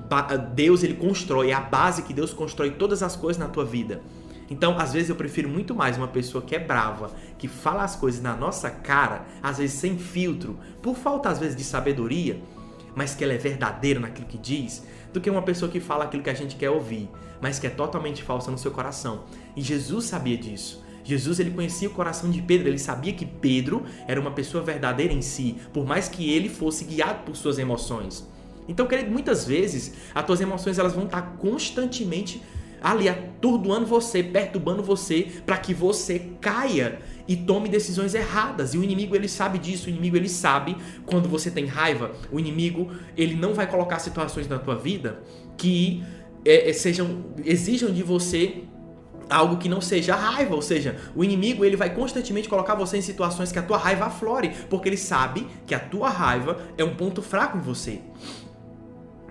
Deus 0.54 0.82
ele 0.82 0.94
constrói, 0.94 1.50
é 1.50 1.54
a 1.54 1.60
base 1.60 2.02
que 2.02 2.12
Deus 2.12 2.32
constrói 2.32 2.72
todas 2.72 3.02
as 3.02 3.16
coisas 3.16 3.38
na 3.38 3.48
tua 3.48 3.64
vida. 3.64 4.02
Então, 4.50 4.78
às 4.78 4.92
vezes 4.92 5.10
eu 5.10 5.16
prefiro 5.16 5.48
muito 5.48 5.74
mais 5.74 5.96
uma 5.98 6.08
pessoa 6.08 6.42
que 6.42 6.54
é 6.54 6.58
brava, 6.58 7.10
que 7.36 7.46
fala 7.46 7.82
as 7.84 7.94
coisas 7.96 8.22
na 8.22 8.34
nossa 8.34 8.70
cara, 8.70 9.26
às 9.42 9.58
vezes 9.58 9.78
sem 9.78 9.98
filtro, 9.98 10.58
por 10.80 10.96
falta 10.96 11.28
às 11.28 11.38
vezes 11.38 11.54
de 11.54 11.64
sabedoria, 11.64 12.40
mas 12.94 13.14
que 13.14 13.22
ela 13.22 13.34
é 13.34 13.38
verdadeira 13.38 14.00
naquilo 14.00 14.26
que 14.26 14.38
diz, 14.38 14.84
do 15.12 15.20
que 15.20 15.28
uma 15.28 15.42
pessoa 15.42 15.70
que 15.70 15.80
fala 15.80 16.04
aquilo 16.04 16.22
que 16.22 16.30
a 16.30 16.34
gente 16.34 16.56
quer 16.56 16.70
ouvir, 16.70 17.10
mas 17.40 17.58
que 17.58 17.66
é 17.66 17.70
totalmente 17.70 18.22
falsa 18.22 18.50
no 18.50 18.58
seu 18.58 18.70
coração. 18.70 19.24
E 19.54 19.60
Jesus 19.60 20.06
sabia 20.06 20.36
disso. 20.36 20.82
Jesus 21.08 21.40
ele 21.40 21.50
conhecia 21.50 21.88
o 21.88 21.92
coração 21.92 22.30
de 22.30 22.42
Pedro, 22.42 22.68
ele 22.68 22.78
sabia 22.78 23.14
que 23.14 23.24
Pedro 23.24 23.84
era 24.06 24.20
uma 24.20 24.30
pessoa 24.30 24.62
verdadeira 24.62 25.12
em 25.12 25.22
si, 25.22 25.56
por 25.72 25.86
mais 25.86 26.06
que 26.08 26.30
ele 26.30 26.48
fosse 26.50 26.84
guiado 26.84 27.24
por 27.24 27.34
suas 27.34 27.58
emoções. 27.58 28.28
Então, 28.68 28.86
querido, 28.86 29.10
muitas 29.10 29.46
vezes 29.46 29.94
as 30.14 30.26
tuas 30.26 30.40
emoções 30.40 30.78
elas 30.78 30.92
vão 30.92 31.06
estar 31.06 31.22
constantemente 31.38 32.42
ali 32.80 33.08
atordoando 33.08 33.86
você, 33.86 34.22
perturbando 34.22 34.82
você, 34.82 35.26
para 35.46 35.56
que 35.56 35.72
você 35.72 36.30
caia 36.40 37.00
e 37.26 37.36
tome 37.36 37.68
decisões 37.68 38.14
erradas. 38.14 38.74
E 38.74 38.78
o 38.78 38.84
inimigo 38.84 39.16
ele 39.16 39.28
sabe 39.28 39.58
disso, 39.58 39.86
o 39.86 39.90
inimigo 39.90 40.16
ele 40.16 40.28
sabe 40.28 40.76
quando 41.06 41.28
você 41.28 41.50
tem 41.50 41.64
raiva, 41.64 42.12
o 42.30 42.38
inimigo 42.38 42.90
ele 43.16 43.34
não 43.34 43.54
vai 43.54 43.66
colocar 43.66 43.98
situações 43.98 44.46
na 44.46 44.58
tua 44.58 44.76
vida 44.76 45.22
que 45.56 46.04
é, 46.44 46.70
é 46.70 46.72
sejam 46.72 47.24
exijam 47.44 47.90
de 47.90 48.02
você 48.02 48.64
algo 49.28 49.56
que 49.56 49.68
não 49.68 49.80
seja 49.80 50.14
raiva, 50.14 50.54
ou 50.54 50.62
seja, 50.62 50.96
o 51.14 51.22
inimigo 51.22 51.64
ele 51.64 51.76
vai 51.76 51.94
constantemente 51.94 52.48
colocar 52.48 52.74
você 52.74 52.96
em 52.96 53.02
situações 53.02 53.52
que 53.52 53.58
a 53.58 53.62
tua 53.62 53.76
raiva 53.76 54.06
aflore, 54.06 54.52
porque 54.68 54.88
ele 54.88 54.96
sabe 54.96 55.46
que 55.66 55.74
a 55.74 55.80
tua 55.80 56.08
raiva 56.08 56.58
é 56.76 56.84
um 56.84 56.94
ponto 56.94 57.22
fraco 57.22 57.58
em 57.58 57.60
você. 57.60 58.00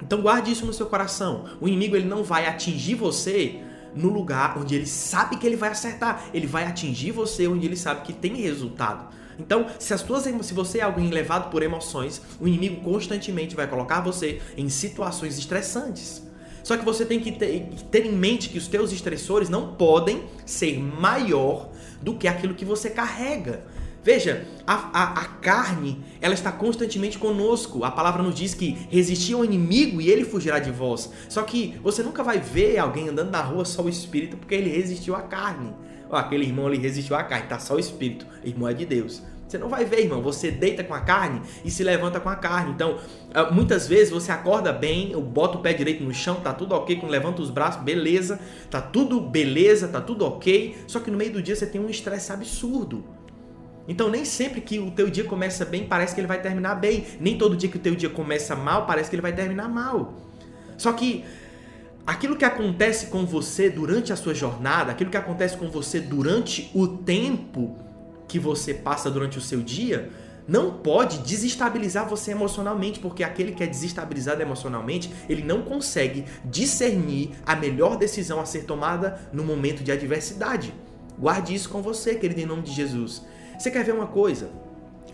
Então 0.02 0.22
guarde 0.22 0.52
isso 0.52 0.66
no 0.66 0.74
seu 0.74 0.86
coração. 0.86 1.46
O 1.60 1.68
inimigo 1.68 1.96
ele 1.96 2.08
não 2.08 2.24
vai 2.24 2.48
atingir 2.48 2.96
você 2.96 3.62
no 3.96 4.10
lugar 4.10 4.58
onde 4.58 4.76
ele 4.76 4.86
sabe 4.86 5.38
que 5.38 5.48
ele 5.48 5.56
vai 5.56 5.70
acertar. 5.70 6.26
Ele 6.34 6.46
vai 6.46 6.66
atingir 6.66 7.12
você 7.12 7.48
onde 7.48 7.66
ele 7.66 7.76
sabe 7.76 8.02
que 8.02 8.14
tem 8.14 8.36
resultado. 8.36 9.08
Então, 9.40 9.68
se 9.80 9.94
as 9.94 10.02
tuas 10.02 10.24
se 10.24 10.54
você 10.54 10.80
é 10.80 10.82
alguém 10.82 11.10
levado 11.10 11.50
por 11.52 11.62
emoções, 11.62 12.22
o 12.40 12.48
inimigo 12.48 12.82
constantemente 12.82 13.56
vai 13.56 13.68
colocar 13.68 14.02
você 14.02 14.42
em 14.56 14.68
situações 14.68 15.38
estressantes. 15.38 16.27
Só 16.68 16.76
que 16.76 16.84
você 16.84 17.06
tem 17.06 17.22
que 17.22 17.32
ter, 17.32 18.06
em 18.06 18.12
mente 18.12 18.50
que 18.50 18.58
os 18.58 18.68
teus 18.68 18.92
estressores 18.92 19.48
não 19.48 19.76
podem 19.76 20.26
ser 20.46 20.78
maior 20.78 21.70
do 22.02 22.16
que 22.16 22.28
aquilo 22.28 22.54
que 22.54 22.66
você 22.66 22.90
carrega. 22.90 23.64
Veja, 24.04 24.46
a, 24.68 24.74
a, 24.74 25.04
a, 25.22 25.26
carne, 25.40 26.04
ela 26.20 26.34
está 26.34 26.52
constantemente 26.52 27.18
conosco. 27.18 27.86
A 27.86 27.92
palavra 27.92 28.22
nos 28.22 28.36
diz 28.36 28.54
que 28.54 28.86
resistir 28.90 29.34
ao 29.36 29.46
inimigo 29.46 30.02
e 30.02 30.10
ele 30.10 30.26
fugirá 30.26 30.60
de 30.60 30.70
vós. 30.70 31.10
Só 31.30 31.42
que 31.44 31.80
você 31.82 32.04
nunca 32.04 32.22
vai 32.22 32.38
ver 32.38 32.78
alguém 32.78 33.08
andando 33.08 33.32
na 33.32 33.42
rua 33.42 33.64
só 33.64 33.82
o 33.82 33.88
espírito 33.88 34.36
porque 34.36 34.56
ele 34.56 34.70
resistiu 34.70 35.16
à 35.16 35.22
carne. 35.22 35.74
Ó, 36.10 36.18
aquele 36.18 36.44
irmão 36.44 36.68
ali 36.68 36.78
resistiu 36.78 37.16
à 37.16 37.24
carne, 37.24 37.48
tá 37.48 37.60
só 37.60 37.76
o 37.76 37.80
espírito. 37.80 38.28
Irmão 38.44 38.68
é 38.68 38.74
de 38.74 38.86
Deus. 38.86 39.24
Você 39.48 39.58
não 39.58 39.70
vai 39.70 39.86
ver, 39.86 40.02
irmão. 40.02 40.22
Você 40.22 40.52
deita 40.52 40.84
com 40.84 40.94
a 40.94 41.00
carne 41.00 41.42
e 41.64 41.72
se 41.72 41.84
levanta 41.84 42.20
com 42.20 42.28
a 42.28 42.36
carne. 42.36 42.72
Então, 42.72 42.98
ah, 43.34 43.50
muitas 43.50 43.88
vezes 43.88 44.10
você 44.12 44.32
acorda 44.32 44.74
bem, 44.74 45.12
bota 45.22 45.58
o 45.58 45.62
pé 45.62 45.74
direito 45.74 46.04
no 46.04 46.14
chão, 46.14 46.36
tá 46.42 46.54
tudo 46.54 46.76
ok, 46.76 46.98
quando 46.98 47.12
levanta 47.12 47.42
os 47.42 47.50
braços, 47.50 47.82
beleza, 47.82 48.40
tá 48.70 48.82
tudo 48.82 49.22
beleza, 49.22 49.88
tá 49.88 50.02
tudo 50.02 50.26
ok. 50.26 50.76
Só 50.86 51.00
que 51.00 51.10
no 51.10 51.18
meio 51.18 51.32
do 51.32 51.42
dia 51.42 51.56
você 51.56 51.66
tem 51.66 51.80
um 51.80 51.90
estresse 51.90 52.32
absurdo. 52.32 53.06
Então 53.88 54.10
nem 54.10 54.26
sempre 54.26 54.60
que 54.60 54.80
o 54.80 54.92
teu 54.92 55.10
dia 55.10 55.24
começa 55.24 55.64
bem, 55.64 55.86
parece 55.86 56.14
que 56.14 56.20
ele 56.20 56.28
vai 56.28 56.42
terminar 56.42 56.76
bem. 56.76 57.06
Nem 57.20 57.38
todo 57.38 57.56
dia 57.56 57.70
que 57.70 57.78
o 57.78 57.80
teu 57.80 57.96
dia 57.96 58.10
começa 58.10 58.54
mal, 58.54 58.86
parece 58.86 59.10
que 59.10 59.16
ele 59.16 59.22
vai 59.22 59.34
terminar 59.34 59.70
mal. 59.70 60.14
Só 60.78 60.92
que 60.92 61.24
aquilo 62.06 62.36
que 62.36 62.44
acontece 62.44 63.08
com 63.08 63.26
você 63.26 63.70
durante 63.70 64.12
a 64.12 64.18
sua 64.18 64.34
jornada, 64.34 64.92
aquilo 64.92 65.10
que 65.10 65.16
acontece 65.16 65.56
com 65.56 65.70
você 65.70 66.02
durante 66.02 66.70
o 66.74 66.86
tempo 66.86 67.87
que 68.28 68.40
você 68.40 68.74
passa 68.74 69.10
durante 69.10 69.38
o 69.38 69.42
seu 69.42 69.62
dia, 69.62 70.10
não 70.48 70.72
pode 70.72 71.20
desestabilizar 71.20 72.08
você 72.08 72.32
emocionalmente, 72.32 73.00
porque 73.00 73.24
aquele 73.24 73.52
que 73.52 73.64
é 73.64 73.68
desestabilizado 73.68 74.42
emocionalmente, 74.42 75.12
ele 75.28 75.44
não 75.44 75.62
consegue 75.62 76.26
discernir 76.46 77.32
a 77.46 77.56
melhor 77.56 77.98
decisão 77.98 78.40
a 78.40 78.46
ser 78.46 78.64
tomada 78.64 79.20
no 79.34 79.44
momento 79.44 79.84
de 79.84 79.92
adversidade. 79.92 80.74
Guarde 81.20 81.54
isso 81.54 81.70
com 81.70 81.82
você, 81.82 82.16
querido, 82.16 82.40
em 82.40 82.46
nome 82.46 82.62
de 82.62 82.72
Jesus. 82.72 83.26
Você 83.58 83.70
quer 83.70 83.84
ver 83.84 83.94
uma 83.94 84.08
coisa? 84.08 84.50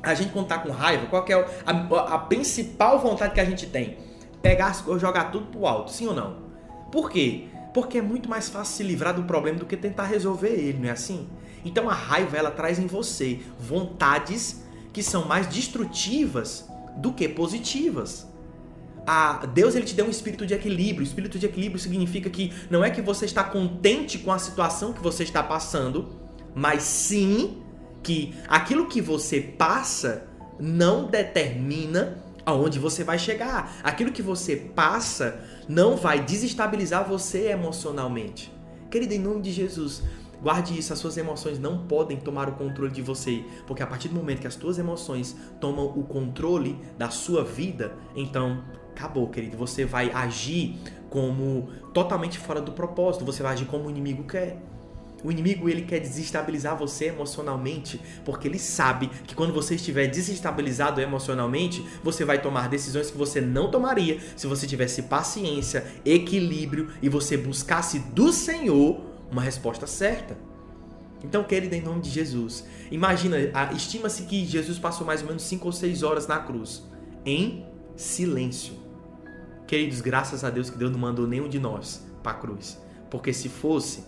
A 0.04 0.14
gente 0.14 0.34
quando 0.34 0.48
tá 0.48 0.60
com 0.60 0.70
raiva, 0.70 1.08
qual 1.08 1.26
é 1.28 1.34
a, 1.66 2.16
a 2.16 2.20
principal 2.20 3.00
vontade 3.00 3.34
que 3.34 3.40
a 3.40 3.46
gente 3.46 3.66
tem? 3.68 3.98
Pegar 4.42 4.68
as 4.68 4.82
coisas, 4.82 5.02
jogar 5.02 5.32
tudo 5.32 5.46
pro 5.48 5.66
alto, 5.66 5.92
sim 5.92 6.06
ou 6.06 6.14
não? 6.14 6.44
Por 6.92 7.10
quê? 7.10 7.46
Porque 7.74 7.98
é 7.98 8.02
muito 8.02 8.30
mais 8.30 8.50
fácil 8.50 8.76
se 8.76 8.84
livrar 8.84 9.16
do 9.16 9.24
problema 9.24 9.58
do 9.58 9.66
que 9.66 9.78
tentar 9.78 10.04
resolver 10.04 10.50
ele, 10.50 10.80
não 10.80 10.90
é 10.90 10.92
assim? 10.92 11.28
Então 11.66 11.90
a 11.90 11.94
raiva 11.94 12.38
ela 12.38 12.52
traz 12.52 12.80
em 12.80 12.88
você 12.88 13.40
vontades 13.60 14.64
que 14.92 15.02
são 15.02 15.26
mais 15.26 15.48
destrutivas 15.48 16.68
do 16.98 17.12
que 17.12 17.28
positivas. 17.28 18.28
A 19.06 19.46
Deus 19.46 19.76
ele 19.76 19.86
te 19.86 19.96
deu 19.96 20.06
um 20.06 20.10
espírito 20.10 20.46
de 20.46 20.54
equilíbrio. 20.54 21.04
Espírito 21.04 21.38
de 21.38 21.46
equilíbrio 21.46 21.80
significa 21.80 22.30
que 22.30 22.54
não 22.70 22.84
é 22.84 22.90
que 22.90 23.02
você 23.02 23.26
está 23.26 23.44
contente 23.44 24.20
com 24.20 24.32
a 24.32 24.40
situação 24.40 24.94
que 24.94 25.02
você 25.02 25.24
está 25.24 25.44
passando, 25.44 26.10
mas 26.56 26.84
sim 26.84 27.62
que 28.02 28.34
aquilo 28.48 28.88
que 28.88 29.02
você 29.02 29.42
passa 29.42 30.28
não 30.60 31.06
determina 31.06 32.24
aonde 32.46 32.80
você 32.80 33.04
vai 33.04 33.18
chegar. 33.18 33.78
Aquilo 33.84 34.12
que 34.12 34.22
você 34.22 34.56
passa 34.56 35.40
não 35.68 35.96
vai 35.96 36.24
desestabilizar 36.24 37.08
você 37.08 37.50
emocionalmente. 37.50 38.52
Querido, 38.90 39.14
em 39.14 39.20
nome 39.20 39.42
de 39.42 39.52
Jesus, 39.52 40.04
Guarde 40.44 40.78
isso, 40.78 40.92
as 40.92 41.00
suas 41.00 41.16
emoções 41.16 41.58
não 41.58 41.88
podem 41.88 42.18
tomar 42.18 42.50
o 42.50 42.52
controle 42.52 42.92
de 42.92 43.02
você, 43.02 43.46
porque 43.66 43.82
a 43.82 43.88
partir 43.88 44.10
do 44.10 44.16
momento 44.16 44.42
que 44.42 44.48
as 44.48 44.56
suas 44.56 44.78
emoções 44.78 45.38
tomam 45.62 45.86
o 45.86 46.04
controle 46.04 46.78
da 46.98 47.10
sua 47.10 47.46
vida, 47.46 47.94
então 48.14 48.62
acabou, 48.92 49.30
querido. 49.30 49.56
Você 49.56 49.86
vai 49.86 50.12
agir 50.12 50.76
como 51.10 51.70
totalmente 51.94 52.38
fora 52.38 52.60
do 52.60 52.74
propósito, 52.74 53.24
você 53.24 53.42
vai 53.42 53.54
agir 53.54 53.66
como 53.68 53.86
o 53.88 53.90
inimigo 53.90 54.26
quer. 54.26 54.62
O 55.24 55.32
inimigo 55.32 55.70
ele 55.70 55.84
quer 55.84 56.02
desestabilizar 56.02 56.78
você 56.78 57.06
emocionalmente, 57.06 58.02
porque 58.26 58.46
ele 58.46 58.60
sabe 58.60 59.08
que 59.26 59.34
quando 59.34 59.54
você 59.54 59.76
estiver 59.76 60.08
desestabilizado 60.08 61.00
emocionalmente, 61.00 61.82
você 62.04 62.26
vai 62.26 62.42
tomar 62.42 62.68
decisões 62.68 63.10
que 63.10 63.18
você 63.18 63.40
não 63.40 63.72
tomaria 63.72 64.20
se 64.36 64.46
você 64.46 64.68
tivesse 64.68 65.04
paciência, 65.04 65.86
equilíbrio 66.04 66.90
e 67.02 67.08
você 67.08 67.38
buscasse 67.38 68.00
do 68.00 68.34
Senhor 68.34 69.13
uma 69.34 69.42
resposta 69.42 69.86
certa. 69.86 70.38
Então, 71.24 71.44
querido, 71.44 71.74
em 71.74 71.82
nome 71.82 72.02
de 72.02 72.10
Jesus, 72.10 72.66
imagina, 72.92 73.38
estima-se 73.76 74.24
que 74.24 74.46
Jesus 74.46 74.78
passou 74.78 75.06
mais 75.06 75.22
ou 75.22 75.28
menos 75.28 75.44
5 75.44 75.66
ou 75.66 75.72
6 75.72 76.04
horas 76.04 76.28
na 76.28 76.40
cruz, 76.40 76.84
em 77.26 77.66
silêncio. 77.96 78.76
Queridos, 79.66 80.02
graças 80.02 80.44
a 80.44 80.50
Deus 80.50 80.70
que 80.70 80.78
Deus 80.78 80.92
não 80.92 81.00
mandou 81.00 81.26
nenhum 81.26 81.48
de 81.48 81.60
nós 81.60 82.06
para 82.22 82.34
a 82.34 82.36
cruz. 82.36 82.82
Porque 83.10 83.32
se 83.32 83.48
fosse, 83.48 84.04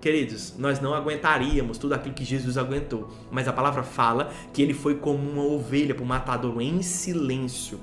queridos, 0.00 0.54
nós 0.56 0.80
não 0.80 0.94
aguentaríamos 0.94 1.76
tudo 1.76 1.94
aquilo 1.94 2.14
que 2.14 2.24
Jesus 2.24 2.56
aguentou. 2.56 3.08
Mas 3.30 3.48
a 3.48 3.52
palavra 3.52 3.82
fala 3.82 4.32
que 4.52 4.62
ele 4.62 4.72
foi 4.72 4.94
como 4.96 5.18
uma 5.28 5.42
ovelha 5.42 5.94
para 5.94 6.04
o 6.04 6.06
matador 6.06 6.60
em 6.60 6.80
silêncio. 6.82 7.80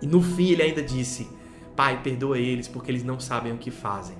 E 0.00 0.06
no 0.06 0.22
fim 0.22 0.50
ele 0.50 0.62
ainda 0.62 0.82
disse: 0.82 1.28
Pai, 1.76 2.02
perdoa 2.02 2.38
eles 2.38 2.66
porque 2.66 2.90
eles 2.90 3.04
não 3.04 3.20
sabem 3.20 3.52
o 3.52 3.58
que 3.58 3.70
fazem. 3.70 4.16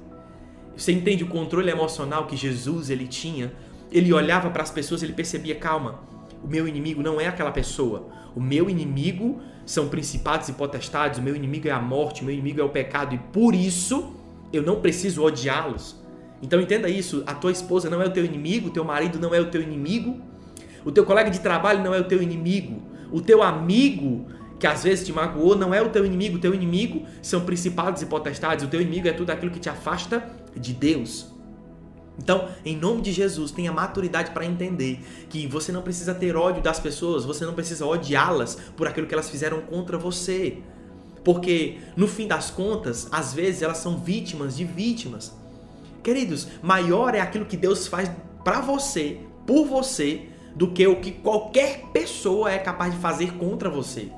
Você 0.77 0.93
entende 0.93 1.25
o 1.25 1.29
controle 1.29 1.71
emocional 1.71 2.27
que 2.27 2.37
Jesus 2.37 2.91
ele 2.91 3.07
tinha? 3.07 3.53
Ele 3.91 4.13
olhava 4.13 4.51
para 4.51 4.63
as 4.63 4.71
pessoas, 4.71 5.03
ele 5.03 5.13
percebia, 5.13 5.55
calma, 5.55 6.01
o 6.43 6.49
meu 6.49 6.67
inimigo 6.67 7.03
não 7.03 7.21
é 7.21 7.27
aquela 7.27 7.51
pessoa. 7.51 8.09
O 8.35 8.41
meu 8.41 8.71
inimigo 8.71 9.41
são 9.67 9.89
principados 9.89 10.49
e 10.49 10.53
potestades, 10.53 11.19
o 11.19 11.23
meu 11.23 11.37
inimigo 11.37 11.69
é 11.69 11.71
a 11.71 11.81
morte, 11.81 12.23
o 12.23 12.25
meu 12.25 12.33
inimigo 12.35 12.61
é 12.61 12.65
o 12.65 12.69
pecado 12.69 13.15
e 13.15 13.19
por 13.19 13.55
isso 13.55 14.15
eu 14.53 14.63
não 14.63 14.81
preciso 14.81 15.23
odiá-los. 15.23 15.97
Então 16.43 16.61
entenda 16.61 16.89
isso, 16.89 17.23
a 17.27 17.35
tua 17.35 17.53
esposa 17.53 17.91
não 17.91 18.01
é 18.01 18.07
o 18.07 18.11
teu 18.11 18.25
inimigo, 18.25 18.69
o 18.69 18.71
teu 18.71 18.85
marido 18.85 19.19
não 19.19 19.35
é 19.35 19.41
o 19.41 19.51
teu 19.51 19.61
inimigo, 19.61 20.21
o 20.85 20.91
teu 20.91 21.05
colega 21.05 21.31
de 21.31 21.41
trabalho 21.41 21.85
não 21.85 21.95
é 21.95 22.01
o 22.01 22.05
teu 22.05 22.23
inimigo, 22.23 22.83
o 23.13 23.21
teu 23.21 23.43
amigo 23.43 24.27
que 24.59 24.67
às 24.67 24.83
vezes 24.83 25.07
te 25.07 25.13
magoou 25.13 25.57
não 25.57 25.73
é 25.75 25.81
o 25.81 25.89
teu 25.89 26.05
inimigo, 26.05 26.37
o 26.37 26.41
teu 26.41 26.55
inimigo 26.55 27.07
são 27.23 27.43
principados 27.43 28.03
e 28.03 28.07
potestades, 28.07 28.65
o 28.65 28.69
teu 28.69 28.81
inimigo 28.81 29.09
é 29.09 29.13
tudo 29.13 29.31
aquilo 29.31 29.51
que 29.51 29.59
te 29.59 29.69
afasta 29.69 30.27
de 30.57 30.73
Deus. 30.73 31.31
Então, 32.19 32.49
em 32.65 32.77
nome 32.77 33.01
de 33.01 33.13
Jesus, 33.13 33.51
tenha 33.51 33.73
maturidade 33.73 34.31
para 34.33 34.45
entender 34.45 35.01
que 35.31 35.47
você 35.47 35.73
não 35.73 35.81
precisa 35.81 36.15
ter 36.15 36.37
ódio 36.37 36.63
das 36.63 36.79
pessoas, 36.79 37.25
você 37.25 37.47
não 37.47 37.55
precisa 37.55 37.87
odiá-las 37.87 38.57
por 38.77 38.87
aquilo 38.87 39.07
que 39.07 39.15
elas 39.15 39.31
fizeram 39.31 39.63
contra 39.63 39.97
você. 39.97 40.59
Porque, 41.25 41.79
no 41.97 42.07
fim 42.07 42.27
das 42.27 42.51
contas, 42.51 43.09
às 43.11 43.33
vezes 43.33 43.63
elas 43.63 43.79
são 43.79 43.99
vítimas 43.99 44.57
de 44.57 44.65
vítimas. 44.65 45.35
Queridos, 46.03 46.49
maior 46.63 47.15
é 47.15 47.21
aquilo 47.21 47.47
que 47.47 47.57
Deus 47.57 47.87
faz 47.87 48.11
para 48.45 48.61
você, 48.61 49.21
por 49.47 49.67
você, 49.67 50.29
do 50.55 50.73
que 50.73 50.87
o 50.87 51.01
que 51.01 51.13
qualquer 51.13 51.87
pessoa 51.93 52.51
é 52.51 52.59
capaz 52.59 52.93
de 52.93 53.01
fazer 53.01 53.35
contra 53.35 53.71
você. 53.71 54.11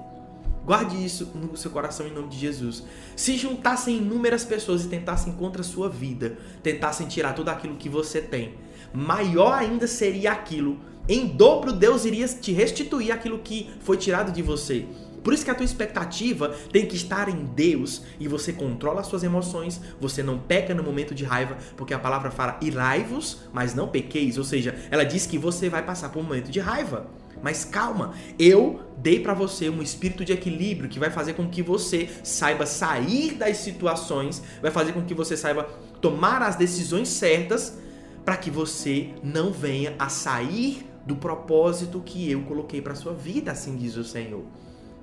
Guarde 0.64 1.04
isso 1.04 1.28
no 1.35 1.57
seu 1.57 1.71
coração 1.71 2.07
em 2.07 2.12
nome 2.12 2.28
de 2.28 2.38
Jesus. 2.38 2.85
Se 3.16 3.37
juntassem 3.37 3.97
inúmeras 3.97 4.45
pessoas 4.45 4.85
e 4.85 4.88
tentassem 4.88 5.33
contra 5.33 5.61
a 5.61 5.64
sua 5.64 5.88
vida, 5.88 6.38
tentassem 6.62 7.09
tirar 7.09 7.33
tudo 7.33 7.49
aquilo 7.49 7.76
que 7.76 7.88
você 7.88 8.21
tem, 8.21 8.54
maior 8.92 9.54
ainda 9.54 9.88
seria 9.88 10.31
aquilo. 10.31 10.78
Em 11.09 11.26
dobro, 11.26 11.73
Deus 11.73 12.04
iria 12.04 12.28
te 12.28 12.52
restituir 12.52 13.11
aquilo 13.11 13.40
que 13.40 13.71
foi 13.81 13.97
tirado 13.97 14.31
de 14.31 14.40
você. 14.40 14.87
Por 15.23 15.33
isso 15.33 15.45
que 15.45 15.50
a 15.50 15.54
tua 15.54 15.64
expectativa 15.64 16.49
tem 16.73 16.87
que 16.87 16.97
estar 16.97 17.28
em 17.28 17.45
Deus 17.45 18.02
e 18.19 18.26
você 18.26 18.52
controla 18.52 19.00
as 19.00 19.07
suas 19.07 19.23
emoções, 19.23 19.81
você 20.00 20.23
não 20.23 20.38
peca 20.38 20.75
no 20.75 20.83
momento 20.83 21.14
de 21.14 21.25
raiva, 21.25 21.57
porque 21.76 21.95
a 21.95 21.99
palavra 21.99 22.31
fala 22.31 22.59
irai-vos, 22.61 23.42
mas 23.52 23.75
não 23.75 23.88
pequeis, 23.88 24.37
ou 24.37 24.45
seja, 24.45 24.75
ela 24.90 25.04
diz 25.04 25.26
que 25.26 25.38
você 25.38 25.69
vai 25.69 25.85
passar 25.85 26.09
por 26.11 26.21
um 26.21 26.25
momento 26.25 26.50
de 26.50 26.59
raiva. 26.59 27.09
Mas 27.43 27.65
calma, 27.65 28.15
eu 28.39 28.81
dei 28.99 29.21
para 29.21 29.35
você 29.35 29.69
um 29.69 29.83
espírito 29.83 30.25
de 30.25 30.33
equilíbrio 30.33 30.89
que 30.89 30.99
vai 30.99 31.11
fazer 31.11 31.35
com 31.35 31.49
que 31.49 31.62
você 31.62 32.09
saiba 32.23 32.67
sair 32.67 33.35
das 33.35 33.59
situações, 33.59 34.43
vai 34.61 34.71
fazer 34.71 34.93
com 34.93 35.03
que 35.03 35.15
você 35.15 35.37
saiba 35.37 35.65
tomar 36.01 36.43
as 36.43 36.57
decisões 36.57 37.09
certas 37.09 37.79
para 38.25 38.37
que 38.37 38.51
você 38.51 39.11
não 39.23 39.53
venha 39.53 39.95
a 39.99 40.09
sair 40.09 40.87
do 41.05 41.17
propósito 41.17 42.01
que 42.05 42.31
eu 42.31 42.43
coloquei 42.43 42.81
para 42.81 42.95
sua 42.95 43.12
vida, 43.12 43.51
assim 43.51 43.77
diz 43.77 43.97
o 43.97 44.05
Senhor. 44.05 44.45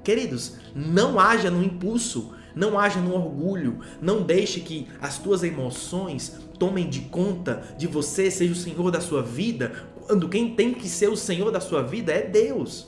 Queridos, 0.03 0.55
não 0.74 1.19
haja 1.19 1.51
no 1.51 1.62
impulso, 1.62 2.33
não 2.55 2.79
haja 2.79 3.00
no 3.01 3.13
orgulho, 3.13 3.79
não 4.01 4.24
deixe 4.24 4.62
que 4.62 4.88
as 5.01 5.17
tuas 5.17 5.43
emoções 5.43 6.38
tomem 6.57 6.89
de 6.89 7.01
conta 7.01 7.63
de 7.77 7.86
você, 7.86 8.31
seja 8.31 8.53
o 8.53 8.55
Senhor 8.55 8.91
da 8.91 9.01
sua 9.01 9.21
vida, 9.21 9.74
quando 10.09 10.27
quem 10.27 10.55
tem 10.55 10.73
que 10.73 10.89
ser 10.89 11.07
o 11.07 11.15
Senhor 11.15 11.51
da 11.51 11.61
sua 11.61 11.83
vida 11.83 12.11
é 12.11 12.23
Deus. 12.23 12.87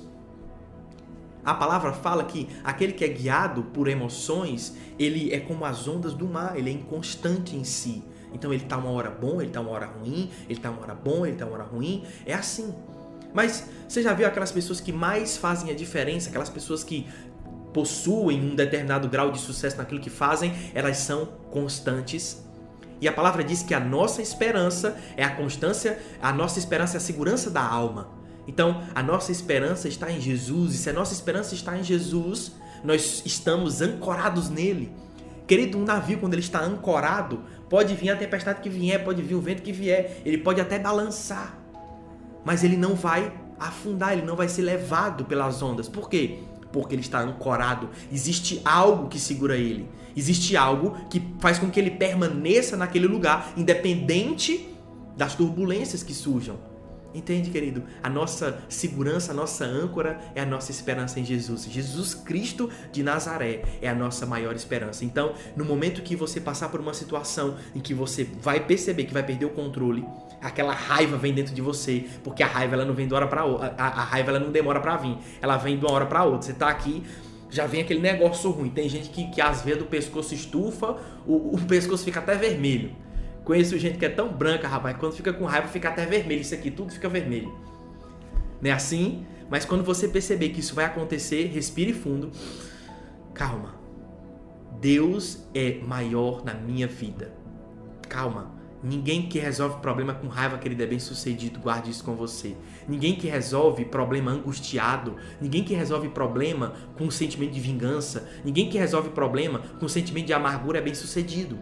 A 1.46 1.54
palavra 1.54 1.94
fala 1.94 2.24
que 2.24 2.50
aquele 2.64 2.94
que 2.94 3.06
é 3.06 3.08
guiado 3.08 3.62
por 3.62 3.88
emoções, 3.88 4.76
ele 4.98 5.32
é 5.32 5.40
como 5.40 5.64
as 5.64 5.88
ondas 5.88 6.16
do 6.16 6.28
mar, 6.28 6.58
ele 6.58 6.72
é 6.72 6.74
inconstante 6.74 7.56
em 7.56 7.64
si. 7.64 8.04
Então 8.34 8.52
ele 8.52 8.64
está 8.64 8.76
uma 8.76 8.90
hora 8.90 9.12
bom, 9.12 9.40
ele 9.40 9.52
está 9.52 9.62
uma 9.62 9.70
hora 9.70 9.86
ruim, 9.86 10.32
ele 10.46 10.58
está 10.58 10.72
uma 10.72 10.82
hora 10.82 10.96
bom, 10.96 11.24
ele 11.24 11.34
está 11.34 11.46
uma 11.46 11.54
hora 11.54 11.64
ruim. 11.64 12.04
É 12.26 12.34
assim. 12.34 12.74
Mas 13.32 13.70
você 13.88 14.02
já 14.02 14.14
viu 14.14 14.26
aquelas 14.26 14.52
pessoas 14.52 14.82
que 14.82 14.92
mais 14.92 15.38
fazem 15.38 15.70
a 15.70 15.76
diferença, 15.76 16.30
aquelas 16.30 16.50
pessoas 16.50 16.84
que 16.84 17.08
possuem 17.72 18.42
um 18.42 18.56
determinado 18.56 19.08
grau 19.08 19.32
de 19.32 19.40
sucesso 19.40 19.78
naquilo 19.78 20.02
que 20.02 20.10
fazem, 20.10 20.56
elas 20.74 20.98
são 20.98 21.28
constantes 21.52 22.44
e 23.02 23.08
a 23.08 23.12
palavra 23.12 23.44
diz 23.44 23.64
que 23.64 23.74
a 23.74 23.80
nossa 23.80 24.22
esperança 24.22 24.96
é 25.18 25.24
a 25.24 25.36
constância, 25.36 26.00
a 26.22 26.32
nossa 26.32 26.60
esperança 26.60 26.98
é 26.98 27.00
a 27.00 27.02
segurança 27.02 27.50
da 27.50 27.66
alma. 27.66 28.12
Então, 28.48 28.84
a 28.94 29.02
nossa 29.02 29.32
esperança 29.32 29.88
está 29.88 30.12
em 30.12 30.22
Jesus, 30.22 30.76
e 30.76 30.78
se 30.78 30.90
a 30.90 30.94
nossa 30.94 31.14
esperança 31.14 31.56
está 31.56 31.76
em 31.78 31.84
Jesus, 31.84 32.54
nós 32.84 33.24
estamos 33.26 33.82
ancorados 33.82 34.50
nele. 34.50 34.92
Querido, 35.48 35.78
um 35.78 35.84
navio, 35.84 36.20
quando 36.20 36.34
ele 36.34 36.42
está 36.42 36.64
ancorado, 36.64 37.42
pode 37.70 37.96
vir 37.96 38.12
a 38.12 38.16
tempestade 38.16 38.62
que 38.62 38.70
vier, 38.70 39.04
pode 39.04 39.22
vir 39.22 39.36
o 39.36 39.42
vento 39.42 39.64
que 39.64 39.72
vier, 39.72 40.22
ele 40.24 40.38
pode 40.38 40.62
até 40.62 40.78
balançar, 40.78 41.58
mas 42.46 42.64
ele 42.64 42.78
não 42.78 42.96
vai 42.96 43.34
afundar, 43.60 44.14
ele 44.14 44.24
não 44.24 44.36
vai 44.36 44.48
ser 44.48 44.62
levado 44.62 45.26
pelas 45.26 45.62
ondas. 45.62 45.90
Por 45.90 46.10
quê? 46.10 46.40
Porque 46.72 46.96
ele 46.96 47.02
está 47.02 47.20
ancorado. 47.20 47.90
Existe 48.12 48.62
algo 48.64 49.08
que 49.08 49.20
segura 49.20 49.56
ele. 49.56 49.90
Existe 50.16 50.58
algo 50.58 50.96
que 51.10 51.22
faz 51.40 51.58
com 51.58 51.70
que 51.70 51.80
ele 51.80 51.92
permaneça 51.92 52.76
naquele 52.76 53.08
lugar, 53.08 53.54
independente 53.56 54.70
das 55.16 55.36
turbulências 55.36 56.04
que 56.04 56.14
surjam. 56.14 56.71
Entende, 57.14 57.50
querido? 57.50 57.84
A 58.02 58.10
nossa 58.10 58.60
segurança, 58.70 59.32
a 59.32 59.36
nossa 59.36 59.66
âncora 59.66 60.20
é 60.34 60.42
a 60.42 60.46
nossa 60.46 60.72
esperança 60.72 61.20
em 61.20 61.26
Jesus. 61.26 61.66
Jesus 61.66 62.14
Cristo 62.14 62.70
de 62.92 63.04
Nazaré 63.04 63.64
é 63.82 63.90
a 63.90 63.94
nossa 63.94 64.26
maior 64.26 64.56
esperança. 64.56 65.04
Então, 65.04 65.34
no 65.56 65.66
momento 65.66 66.02
que 66.02 66.16
você 66.16 66.40
passar 66.40 66.70
por 66.70 66.80
uma 66.80 66.94
situação 66.94 67.58
em 67.76 67.82
que 67.82 67.94
você 67.94 68.24
vai 68.24 68.66
perceber 68.66 69.04
que 69.04 69.14
vai 69.14 69.24
perder 69.24 69.46
o 69.46 69.50
controle, 69.50 70.06
aquela 70.42 70.74
raiva 70.74 71.18
vem 71.18 71.34
dentro 71.34 71.54
de 71.54 71.62
você, 71.62 72.06
porque 72.24 72.44
a 72.44 72.48
raiva 72.48 72.76
ela 72.76 72.86
não 72.86 72.94
vem 72.94 73.08
de 73.08 73.14
hora 73.14 73.28
para 73.28 73.44
outra, 73.44 73.76
a, 73.78 74.04
raiva 74.04 74.30
ela 74.32 74.40
não 74.40 74.52
demora 74.52 74.80
para 74.80 74.96
vir, 74.96 75.18
ela 75.42 75.58
vem 75.58 75.78
de 75.78 75.86
uma 75.86 75.92
hora 75.92 76.06
para 76.06 76.24
outra. 76.24 76.44
Você 76.44 76.54
tá 76.54 76.70
aqui, 76.70 77.04
já 77.50 77.68
vem 77.68 77.82
aquele 77.82 78.00
negócio 78.00 78.50
ruim. 78.52 78.70
Tem 78.70 78.88
gente 78.88 79.10
que, 79.10 79.30
que 79.30 79.42
às 79.42 79.62
vezes 79.62 79.82
o 79.82 79.86
pescoço 79.86 80.34
estufa, 80.34 80.96
o, 81.28 81.56
o 81.56 81.62
pescoço 81.68 82.06
fica 82.06 82.20
até 82.20 82.36
vermelho. 82.36 82.96
Conheço 83.44 83.78
gente 83.78 83.98
que 83.98 84.06
é 84.06 84.10
tão 84.10 84.32
branca, 84.32 84.68
rapaz, 84.68 84.96
quando 84.98 85.14
fica 85.14 85.34
com 85.34 85.46
raiva 85.46 85.68
fica 85.68 85.90
até 85.90 86.06
vermelho. 86.06 86.42
Isso 86.42 86.54
aqui 86.54 86.70
tudo 86.70 86.92
fica 86.92 87.10
vermelho. 87.10 87.54
Não 88.62 88.70
é 88.70 88.74
assim? 88.74 89.26
Mas 89.50 89.66
quando 89.66 89.84
você 89.84 90.08
perceber 90.08 90.50
que 90.50 90.60
isso 90.60 90.76
vai 90.76 90.86
acontecer, 90.86 91.48
respire 91.48 91.94
fundo. 91.94 92.32
Calma. 93.34 93.76
Deus 94.80 95.46
é 95.54 95.80
maior 95.80 96.44
na 96.46 96.54
minha 96.54 96.88
vida. 96.88 97.34
Calma. 98.08 98.60
Ninguém 98.84 99.28
que 99.28 99.38
resolve 99.38 99.80
problema 99.80 100.14
com 100.14 100.28
raiva, 100.28 100.58
querido, 100.58 100.82
é 100.82 100.88
bem 100.88 100.98
sucedido. 100.98 101.60
Guarde 101.60 101.92
isso 101.92 102.04
com 102.04 102.16
você. 102.16 102.56
Ninguém 102.88 103.16
que 103.16 103.28
resolve 103.28 103.86
problema 103.86 104.32
angustiado. 104.32 105.18
Ninguém 105.40 105.64
que 105.64 105.74
resolve 105.74 106.10
problema 106.10 106.74
com 106.98 107.12
sentimento 107.12 107.52
de 107.52 107.60
vingança. 107.60 108.28
Ninguém 108.44 108.70
que 108.70 108.78
resolve 108.78 109.10
problema 109.10 109.60
com 109.80 109.88
sentimento 109.88 110.28
de 110.28 110.34
amargura 110.34 110.80
é 110.80 110.82
bem 110.82 110.96
sucedido. 110.96 111.60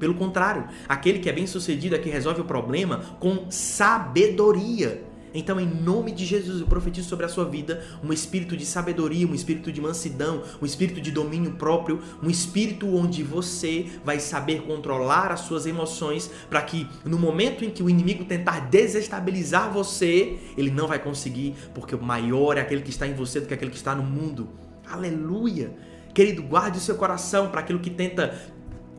Pelo 0.00 0.14
contrário, 0.14 0.66
aquele 0.88 1.18
que 1.18 1.28
é 1.28 1.32
bem 1.32 1.46
sucedido 1.46 1.94
é 1.94 1.98
que 1.98 2.08
resolve 2.08 2.40
o 2.40 2.44
problema 2.44 3.02
com 3.20 3.50
sabedoria. 3.50 5.04
Então, 5.32 5.60
em 5.60 5.66
nome 5.66 6.10
de 6.10 6.24
Jesus, 6.24 6.60
eu 6.60 6.66
profetizo 6.66 7.08
sobre 7.08 7.26
a 7.26 7.28
sua 7.28 7.44
vida 7.44 7.84
um 8.02 8.12
espírito 8.12 8.56
de 8.56 8.64
sabedoria, 8.64 9.28
um 9.28 9.34
espírito 9.34 9.70
de 9.70 9.80
mansidão, 9.80 10.42
um 10.60 10.64
espírito 10.66 11.00
de 11.02 11.10
domínio 11.10 11.52
próprio, 11.52 12.00
um 12.22 12.30
espírito 12.30 12.88
onde 12.96 13.22
você 13.22 13.86
vai 14.02 14.18
saber 14.18 14.62
controlar 14.62 15.30
as 15.30 15.40
suas 15.40 15.66
emoções 15.66 16.30
para 16.48 16.62
que 16.62 16.88
no 17.04 17.18
momento 17.18 17.64
em 17.64 17.70
que 17.70 17.82
o 17.82 17.90
inimigo 17.90 18.24
tentar 18.24 18.68
desestabilizar 18.70 19.70
você, 19.70 20.38
ele 20.56 20.70
não 20.70 20.88
vai 20.88 20.98
conseguir, 20.98 21.54
porque 21.74 21.94
o 21.94 22.02
maior 22.02 22.56
é 22.56 22.62
aquele 22.62 22.82
que 22.82 22.90
está 22.90 23.06
em 23.06 23.14
você 23.14 23.38
do 23.38 23.46
que 23.46 23.54
aquele 23.54 23.70
que 23.70 23.76
está 23.76 23.94
no 23.94 24.02
mundo. 24.02 24.48
Aleluia! 24.90 25.76
Querido, 26.12 26.42
guarde 26.42 26.78
o 26.78 26.80
seu 26.80 26.96
coração 26.96 27.50
para 27.50 27.60
aquilo 27.60 27.78
que 27.78 27.90
tenta 27.90 28.34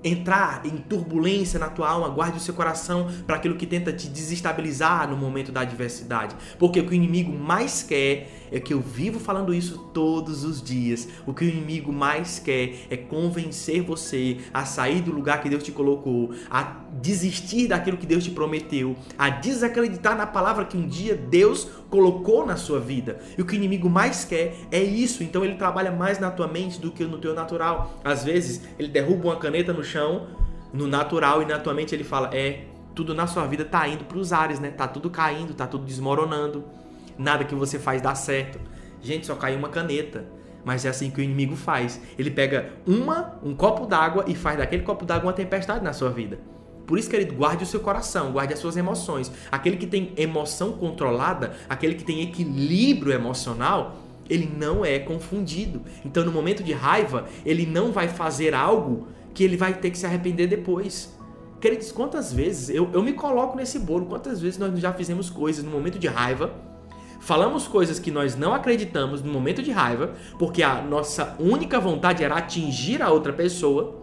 entrar 0.03 0.65
em 0.65 0.77
turbulência 0.77 1.60
na 1.60 1.70
tua 1.70 1.89
alma, 1.89 2.10
guarde 2.10 2.38
o 2.38 2.41
seu 2.41 2.53
coração 2.53 3.10
para 3.25 3.36
aquilo 3.36 3.55
que 3.55 3.67
tenta 3.67 3.93
te 3.93 4.08
desestabilizar 4.08 5.10
no 5.10 5.15
momento 5.15 5.51
da 5.51 5.62
adversidade. 5.62 6.36
Porque 6.58 6.79
o 6.79 6.86
que 6.86 6.91
o 6.91 6.93
inimigo 6.93 7.31
mais 7.31 7.84
quer 7.84 8.40
é 8.51 8.60
que 8.60 8.74
eu 8.74 8.81
vivo 8.81 9.20
falando 9.20 9.53
isso 9.53 9.77
todos 9.93 10.43
os 10.43 10.62
dias. 10.62 11.08
O 11.25 11.34
que 11.34 11.46
o 11.46 11.48
inimigo 11.48 11.91
mais 11.91 12.38
quer 12.38 12.75
é 12.89 12.98
convencer 12.98 13.81
você 13.81 14.38
a 14.53 14.65
sair 14.65 15.01
do 15.01 15.12
lugar 15.12 15.41
que 15.41 15.50
Deus 15.50 15.63
te 15.63 15.72
colocou, 15.72 16.31
a 16.50 16.81
desistir 17.01 17.67
daquilo 17.67 17.98
que 17.98 18.05
Deus 18.05 18.24
te 18.24 18.31
prometeu, 18.31 18.96
a 19.17 19.29
desacreditar 19.29 20.17
na 20.17 20.27
palavra 20.27 20.65
que 20.65 20.77
um 20.77 20.88
dia 20.88 21.15
Deus 21.15 21.67
colocou 21.89 22.46
na 22.46 22.58
sua 22.58 22.79
vida. 22.79 23.20
E 23.38 23.41
o 23.41 23.46
que 23.46 23.53
o 23.53 23.55
inimigo 23.55 23.89
mais 23.89 24.25
quer 24.25 24.55
é 24.72 24.81
isso. 24.81 25.24
Então 25.24 25.46
ele 25.46 25.55
trabalha 25.55 25.91
mais 25.91 26.20
na 26.20 26.29
tua 26.29 26.48
mente 26.48 26.79
do 26.79 26.91
que 26.91 27.03
no 27.03 27.17
teu 27.17 27.34
natural. 27.34 28.00
Às 28.03 28.24
vezes 28.24 28.62
ele 28.77 28.89
derruba 28.89 29.29
uma 29.29 29.38
caneta 29.38 29.72
no 29.72 29.84
chão, 29.84 30.27
no 30.74 30.88
natural, 30.88 31.41
e 31.41 31.46
na 31.46 31.60
tua 31.60 31.74
mente 31.74 31.96
ele 31.96 32.03
fala: 32.03 32.29
É, 32.34 32.65
tudo 32.93 33.13
na 33.13 33.27
sua 33.27 33.46
vida 33.46 33.63
tá 33.63 33.88
indo 33.88 34.05
para 34.05 34.17
os 34.17 34.34
ares, 34.34 34.60
né? 34.60 34.72
Tá 34.72 34.88
tudo 34.88 35.10
caindo, 35.10 35.53
tá 35.53 35.67
tudo 35.67 35.86
desmoronando. 35.86 36.63
Nada 37.22 37.46
que 37.46 37.54
você 37.54 37.78
faz 37.78 38.01
dá 38.01 38.16
certo. 38.16 38.60
Gente, 39.00 39.28
só 39.28 39.36
caiu 39.36 39.60
uma 39.60 39.70
caneta. 39.70 40.25
Mas 40.66 40.86
é 40.86 40.90
assim 40.90 41.12
que 41.12 41.22
o 41.22 41.24
inimigo 41.24 41.56
faz. 41.56 42.01
Ele 42.18 42.32
pega 42.32 42.72
uma, 42.86 43.40
um 43.44 43.56
copo 43.56 43.86
d'água 43.86 44.25
e 44.28 44.34
faz 44.34 44.58
daquele 44.58 44.82
copo 44.82 45.06
d'água 45.06 45.28
uma 45.28 45.34
tempestade 45.34 45.84
na 45.84 45.94
sua 45.94 46.10
vida. 46.10 46.40
Por 46.88 46.98
isso, 46.98 47.10
querido, 47.10 47.36
guarde 47.36 47.63
o 47.63 47.68
seu 47.68 47.80
coração, 47.80 48.32
guarde 48.32 48.54
as 48.54 48.60
suas 48.60 48.75
emoções. 48.75 49.32
Aquele 49.51 49.78
que 49.78 49.86
tem 49.86 50.13
emoção 50.18 50.72
controlada, 50.74 51.53
aquele 51.70 51.94
que 51.94 52.03
tem 52.03 52.22
equilíbrio 52.22 53.14
emocional, 53.14 53.98
ele 54.27 54.51
não 54.57 54.84
é 54.84 54.98
confundido. 54.98 55.84
Então, 56.03 56.25
no 56.25 56.31
momento 56.31 56.64
de 56.64 56.74
raiva, 56.74 57.27
ele 57.46 57.68
não 57.68 57.92
vai 57.92 58.07
fazer 58.07 58.55
algo 58.55 59.07
que 59.34 59.44
ele 59.44 59.57
vai 59.57 59.75
ter 59.75 59.92
que 59.92 59.98
se 59.98 60.07
arrepender 60.07 60.48
depois. 60.48 61.16
Queridos, 61.60 61.92
quantas 61.92 62.34
vezes 62.34 62.70
eu, 62.70 62.90
eu 62.92 63.03
me 63.03 63.14
coloco 63.14 63.55
nesse 63.55 63.77
bolo, 63.77 64.07
quantas 64.07 64.42
vezes 64.42 64.57
nós 64.57 64.77
já 64.79 64.92
fizemos 64.92 65.29
coisas 65.29 65.64
no 65.64 65.70
momento 65.70 66.00
de 66.00 66.07
raiva, 66.07 66.71
falamos 67.22 67.68
coisas 67.68 68.00
que 68.00 68.12
nós 68.12 68.36
não 68.36 68.53
acreditamos 68.53 69.24
no 69.24 69.31
momento 69.31 69.64
de 69.64 69.72
raiva, 69.72 70.14
porque 70.38 70.62
a 70.62 70.81
nossa 70.81 71.38
única 71.40 71.79
vontade 71.79 72.22
era 72.22 72.36
atingir 72.36 73.01
a 73.01 73.10
outra 73.10 73.31
pessoa 73.31 74.01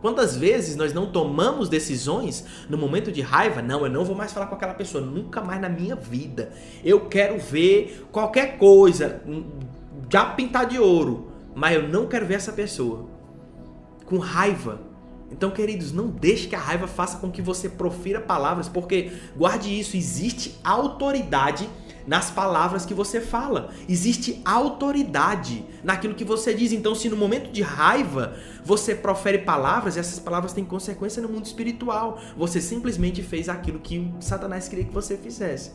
Quantas 0.00 0.36
vezes 0.36 0.76
nós 0.76 0.92
não 0.92 1.06
tomamos 1.06 1.68
decisões 1.68 2.44
no 2.68 2.76
momento 2.76 3.10
de 3.10 3.20
raiva? 3.20 3.62
Não, 3.62 3.84
eu 3.84 3.90
não 3.90 4.04
vou 4.04 4.14
mais 4.14 4.32
falar 4.32 4.46
com 4.46 4.54
aquela 4.54 4.74
pessoa, 4.74 5.02
nunca 5.02 5.40
mais 5.40 5.60
na 5.60 5.68
minha 5.68 5.96
vida. 5.96 6.52
Eu 6.84 7.08
quero 7.08 7.38
ver 7.38 8.06
qualquer 8.12 8.58
coisa, 8.58 9.22
já 10.08 10.26
pintar 10.26 10.66
de 10.66 10.78
ouro, 10.78 11.32
mas 11.54 11.74
eu 11.74 11.88
não 11.88 12.06
quero 12.06 12.26
ver 12.26 12.34
essa 12.34 12.52
pessoa. 12.52 13.06
Com 14.04 14.18
raiva. 14.18 14.80
Então, 15.30 15.50
queridos, 15.50 15.90
não 15.90 16.06
deixe 16.06 16.46
que 16.46 16.54
a 16.54 16.60
raiva 16.60 16.86
faça 16.86 17.18
com 17.18 17.30
que 17.30 17.42
você 17.42 17.68
profira 17.68 18.20
palavras, 18.20 18.68
porque 18.68 19.10
guarde 19.36 19.76
isso, 19.76 19.96
existe 19.96 20.56
autoridade 20.62 21.68
nas 22.06 22.30
palavras 22.30 22.86
que 22.86 22.94
você 22.94 23.20
fala. 23.20 23.70
Existe 23.88 24.40
autoridade 24.44 25.64
naquilo 25.82 26.14
que 26.14 26.24
você 26.24 26.54
diz. 26.54 26.72
Então, 26.72 26.94
se 26.94 27.08
no 27.08 27.16
momento 27.16 27.50
de 27.50 27.62
raiva 27.62 28.36
você 28.64 28.94
profere 28.94 29.38
palavras, 29.38 29.96
essas 29.96 30.18
palavras 30.18 30.52
têm 30.52 30.64
consequência 30.64 31.20
no 31.20 31.28
mundo 31.28 31.46
espiritual. 31.46 32.20
Você 32.36 32.60
simplesmente 32.60 33.22
fez 33.22 33.48
aquilo 33.48 33.80
que 33.80 34.12
Satanás 34.20 34.68
queria 34.68 34.84
que 34.84 34.94
você 34.94 35.16
fizesse. 35.16 35.72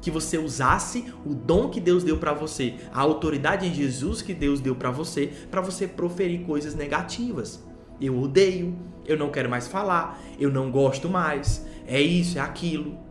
Que 0.00 0.10
você 0.10 0.38
usasse 0.38 1.12
o 1.26 1.34
dom 1.34 1.68
que 1.68 1.80
Deus 1.80 2.02
deu 2.02 2.16
para 2.16 2.32
você, 2.32 2.74
a 2.92 3.00
autoridade 3.00 3.66
em 3.66 3.74
Jesus 3.74 4.22
que 4.22 4.32
Deus 4.32 4.58
deu 4.58 4.74
para 4.74 4.90
você, 4.90 5.30
para 5.50 5.60
você 5.60 5.86
proferir 5.86 6.40
coisas 6.46 6.74
negativas. 6.74 7.62
Eu 8.00 8.18
odeio, 8.18 8.74
eu 9.06 9.18
não 9.18 9.28
quero 9.28 9.50
mais 9.50 9.68
falar, 9.68 10.18
eu 10.38 10.50
não 10.50 10.70
gosto 10.70 11.06
mais, 11.06 11.66
é 11.86 12.00
isso, 12.00 12.38
é 12.38 12.40
aquilo. 12.40 13.09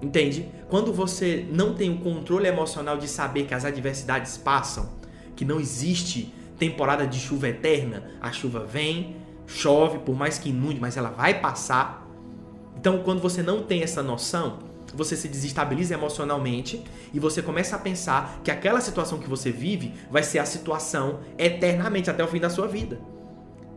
Entende? 0.00 0.48
Quando 0.68 0.92
você 0.92 1.46
não 1.50 1.74
tem 1.74 1.90
o 1.90 1.98
controle 1.98 2.46
emocional 2.46 2.98
de 2.98 3.08
saber 3.08 3.46
que 3.46 3.54
as 3.54 3.64
adversidades 3.64 4.36
passam, 4.36 4.90
que 5.34 5.44
não 5.44 5.58
existe 5.58 6.32
temporada 6.58 7.06
de 7.06 7.18
chuva 7.18 7.48
eterna, 7.48 8.10
a 8.20 8.30
chuva 8.30 8.64
vem, 8.64 9.16
chove, 9.46 9.98
por 9.98 10.16
mais 10.16 10.38
que 10.38 10.50
inunde, 10.50 10.80
mas 10.80 10.96
ela 10.96 11.10
vai 11.10 11.40
passar. 11.40 12.06
Então, 12.76 13.02
quando 13.02 13.20
você 13.20 13.42
não 13.42 13.62
tem 13.62 13.82
essa 13.82 14.02
noção, 14.02 14.58
você 14.94 15.16
se 15.16 15.28
desestabiliza 15.28 15.94
emocionalmente 15.94 16.82
e 17.12 17.18
você 17.18 17.42
começa 17.42 17.76
a 17.76 17.78
pensar 17.78 18.40
que 18.42 18.50
aquela 18.50 18.80
situação 18.80 19.18
que 19.18 19.28
você 19.28 19.50
vive 19.50 19.92
vai 20.10 20.22
ser 20.22 20.38
a 20.38 20.44
situação 20.44 21.20
eternamente 21.36 22.10
até 22.10 22.22
o 22.22 22.28
fim 22.28 22.40
da 22.40 22.50
sua 22.50 22.66
vida. 22.66 23.00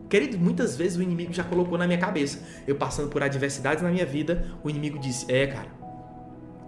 Querido, 0.08 0.38
muitas 0.38 0.76
vezes 0.76 0.98
o 0.98 1.02
inimigo 1.02 1.32
já 1.32 1.42
colocou 1.42 1.78
na 1.78 1.86
minha 1.86 1.98
cabeça. 1.98 2.42
Eu 2.66 2.76
passando 2.76 3.08
por 3.08 3.22
adversidades 3.22 3.82
na 3.82 3.90
minha 3.90 4.04
vida, 4.04 4.46
o 4.62 4.68
inimigo 4.68 4.98
disse: 4.98 5.24
É, 5.26 5.46
cara, 5.46 5.68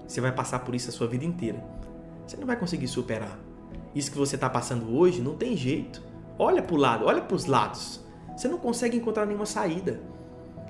você 0.06 0.20
vai 0.20 0.32
passar 0.32 0.60
por 0.60 0.74
isso 0.74 0.90
a 0.90 0.92
sua 0.92 1.06
vida 1.06 1.24
inteira. 1.24 1.64
Você 2.26 2.36
não 2.36 2.46
vai 2.46 2.56
conseguir 2.56 2.88
superar. 2.88 3.38
Isso 3.94 4.10
que 4.10 4.18
você 4.18 4.34
está 4.34 4.48
passando 4.50 4.96
hoje 4.96 5.20
não 5.20 5.34
tem 5.36 5.56
jeito. 5.56 6.02
Olha 6.38 6.62
para 6.62 6.74
o 6.74 6.78
lado, 6.78 7.04
olha 7.06 7.22
para 7.22 7.36
os 7.36 7.46
lados. 7.46 8.04
Você 8.36 8.48
não 8.48 8.58
consegue 8.58 8.96
encontrar 8.96 9.26
nenhuma 9.26 9.46
saída. 9.46 10.00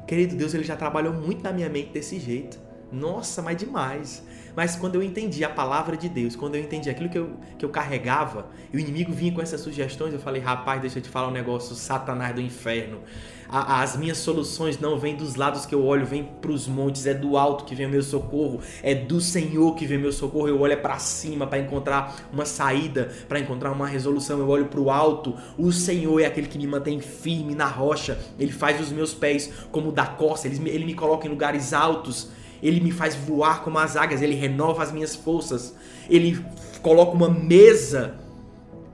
Querido 0.07 0.37
Deus, 0.37 0.53
ele 0.53 0.65
já 0.65 0.77
trabalhou 0.77 1.15
muito 1.15 1.43
na 1.43 1.53
minha 1.53 1.69
mente 1.69 1.91
desse 1.91 2.21
jeito. 2.21 2.59
Nossa, 2.95 3.43
mas 3.43 3.57
demais. 3.57 4.23
Mas 4.57 4.77
quando 4.77 4.95
eu 4.95 5.03
entendi 5.03 5.45
a 5.45 5.49
palavra 5.49 5.97
de 5.97 6.09
Deus, 6.09 6.37
quando 6.37 6.55
eu 6.55 6.63
entendi 6.63 6.89
aquilo 6.89 7.09
que 7.09 7.19
eu, 7.19 7.31
que 7.59 7.65
eu 7.65 7.69
carregava, 7.69 8.47
e 8.73 8.77
o 8.77 8.81
inimigo 8.81 9.13
vinha 9.13 9.33
com 9.33 9.43
essas 9.43 9.61
sugestões, 9.61 10.13
eu 10.13 10.21
falei, 10.21 10.41
rapaz, 10.41 10.81
deixa 10.81 10.99
eu 10.99 11.03
te 11.03 11.09
falar 11.09 11.29
um 11.29 11.33
negócio, 11.33 11.75
Satanás 11.75 12.35
do 12.35 12.41
inferno. 12.41 13.01
A, 13.49 13.83
as 13.83 13.97
minhas 13.97 14.19
soluções 14.19 14.79
não 14.79 14.97
vêm 14.97 15.17
dos 15.17 15.35
lados 15.35 15.67
que 15.67 15.75
eu 15.75 15.85
olho, 15.85 16.07
vêm 16.07 16.25
para 16.41 16.53
os 16.53 16.69
montes, 16.69 17.05
é 17.05 17.13
do 17.13 17.37
alto 17.37 17.65
que 17.65 17.75
vem 17.75 17.87
o 17.87 17.91
meu 17.91 18.03
socorro, 18.03 18.61
é 18.83 18.95
do 18.95 19.21
Senhor 19.21 19.75
que 19.75 19.87
vem 19.87 19.99
o 19.99 20.03
meu 20.03 20.13
socorro. 20.13 20.49
Eu 20.49 20.61
olho 20.61 20.73
é 20.73 20.77
para 20.77 20.99
cima 20.99 21.47
para 21.49 21.59
encontrar 21.59 22.15
uma 22.33 22.45
saída, 22.45 23.11
para 23.29 23.41
encontrar 23.41 23.73
uma 23.73 23.89
resolução. 23.89 24.39
Eu 24.39 24.49
olho 24.49 24.67
para 24.67 24.81
o 24.81 24.89
alto, 24.89 25.35
o 25.59 25.73
Senhor 25.73 26.21
é 26.21 26.27
aquele 26.27 26.47
que 26.47 26.59
me 26.59 26.67
mantém 26.67 27.01
firme 27.01 27.57
na 27.57 27.67
rocha, 27.67 28.19
ele 28.39 28.53
faz 28.53 28.81
os 28.81 28.93
meus 28.93 29.13
pés 29.13 29.53
como 29.73 29.91
da 29.91 30.07
costa, 30.07 30.47
ele, 30.47 30.71
ele 30.71 30.85
me 30.85 30.95
coloca 30.95 31.27
em 31.27 31.31
lugares 31.31 31.73
altos 31.73 32.31
ele 32.65 32.81
me 32.81 32.91
faz 32.91 33.15
voar 33.15 33.63
como 33.63 33.79
as 33.79 33.95
águias, 33.95 34.23
ele 34.23 34.35
renova 34.35 34.83
as 34.83 34.91
minhas 34.91 35.15
forças, 35.15 35.75
ele 36.09 36.43
coloca 36.83 37.13
uma 37.13 37.29
mesa 37.29 38.15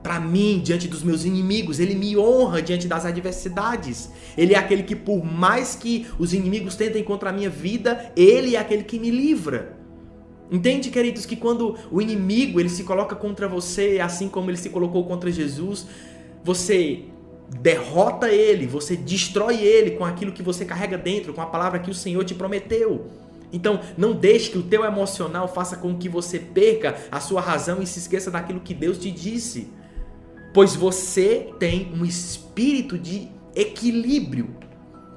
para 0.03 0.19
mim 0.19 0.59
diante 0.63 0.87
dos 0.87 1.03
meus 1.03 1.23
inimigos, 1.23 1.79
ele 1.79 1.95
me 1.95 2.17
honra 2.17 2.61
diante 2.61 2.87
das 2.87 3.05
adversidades. 3.05 4.09
Ele 4.37 4.53
é 4.53 4.57
aquele 4.57 4.83
que, 4.83 4.95
por 4.95 5.23
mais 5.23 5.75
que 5.75 6.07
os 6.19 6.33
inimigos 6.33 6.75
tentem 6.75 7.03
contra 7.03 7.29
a 7.29 7.33
minha 7.33 7.49
vida, 7.49 8.11
ele 8.15 8.55
é 8.55 8.59
aquele 8.59 8.83
que 8.83 8.99
me 8.99 9.09
livra. 9.09 9.77
Entende, 10.51 10.89
queridos, 10.89 11.25
que 11.25 11.35
quando 11.37 11.77
o 11.89 12.01
inimigo 12.01 12.59
ele 12.59 12.67
se 12.67 12.83
coloca 12.83 13.15
contra 13.15 13.47
você, 13.47 13.99
assim 14.01 14.27
como 14.27 14.49
ele 14.49 14.57
se 14.57 14.69
colocou 14.69 15.05
contra 15.05 15.31
Jesus, 15.31 15.87
você 16.43 17.05
derrota 17.59 18.29
ele, 18.29 18.65
você 18.65 18.97
destrói 18.97 19.57
ele 19.61 19.91
com 19.91 20.03
aquilo 20.03 20.31
que 20.31 20.43
você 20.43 20.65
carrega 20.65 20.97
dentro, 20.97 21.33
com 21.33 21.41
a 21.41 21.45
palavra 21.45 21.79
que 21.79 21.91
o 21.91 21.93
Senhor 21.93 22.23
te 22.25 22.33
prometeu. 22.33 23.07
Então, 23.51 23.81
não 23.97 24.13
deixe 24.13 24.49
que 24.49 24.57
o 24.57 24.63
teu 24.63 24.85
emocional 24.85 25.47
faça 25.47 25.75
com 25.75 25.97
que 25.97 26.07
você 26.07 26.39
perca 26.39 26.95
a 27.11 27.19
sua 27.19 27.41
razão 27.41 27.81
e 27.81 27.87
se 27.87 27.99
esqueça 27.99 28.31
daquilo 28.31 28.61
que 28.61 28.73
Deus 28.73 28.97
te 28.97 29.11
disse. 29.11 29.73
Pois 30.53 30.75
você 30.75 31.53
tem 31.59 31.91
um 31.93 32.05
espírito 32.05 32.97
de 32.97 33.29
equilíbrio. 33.55 34.55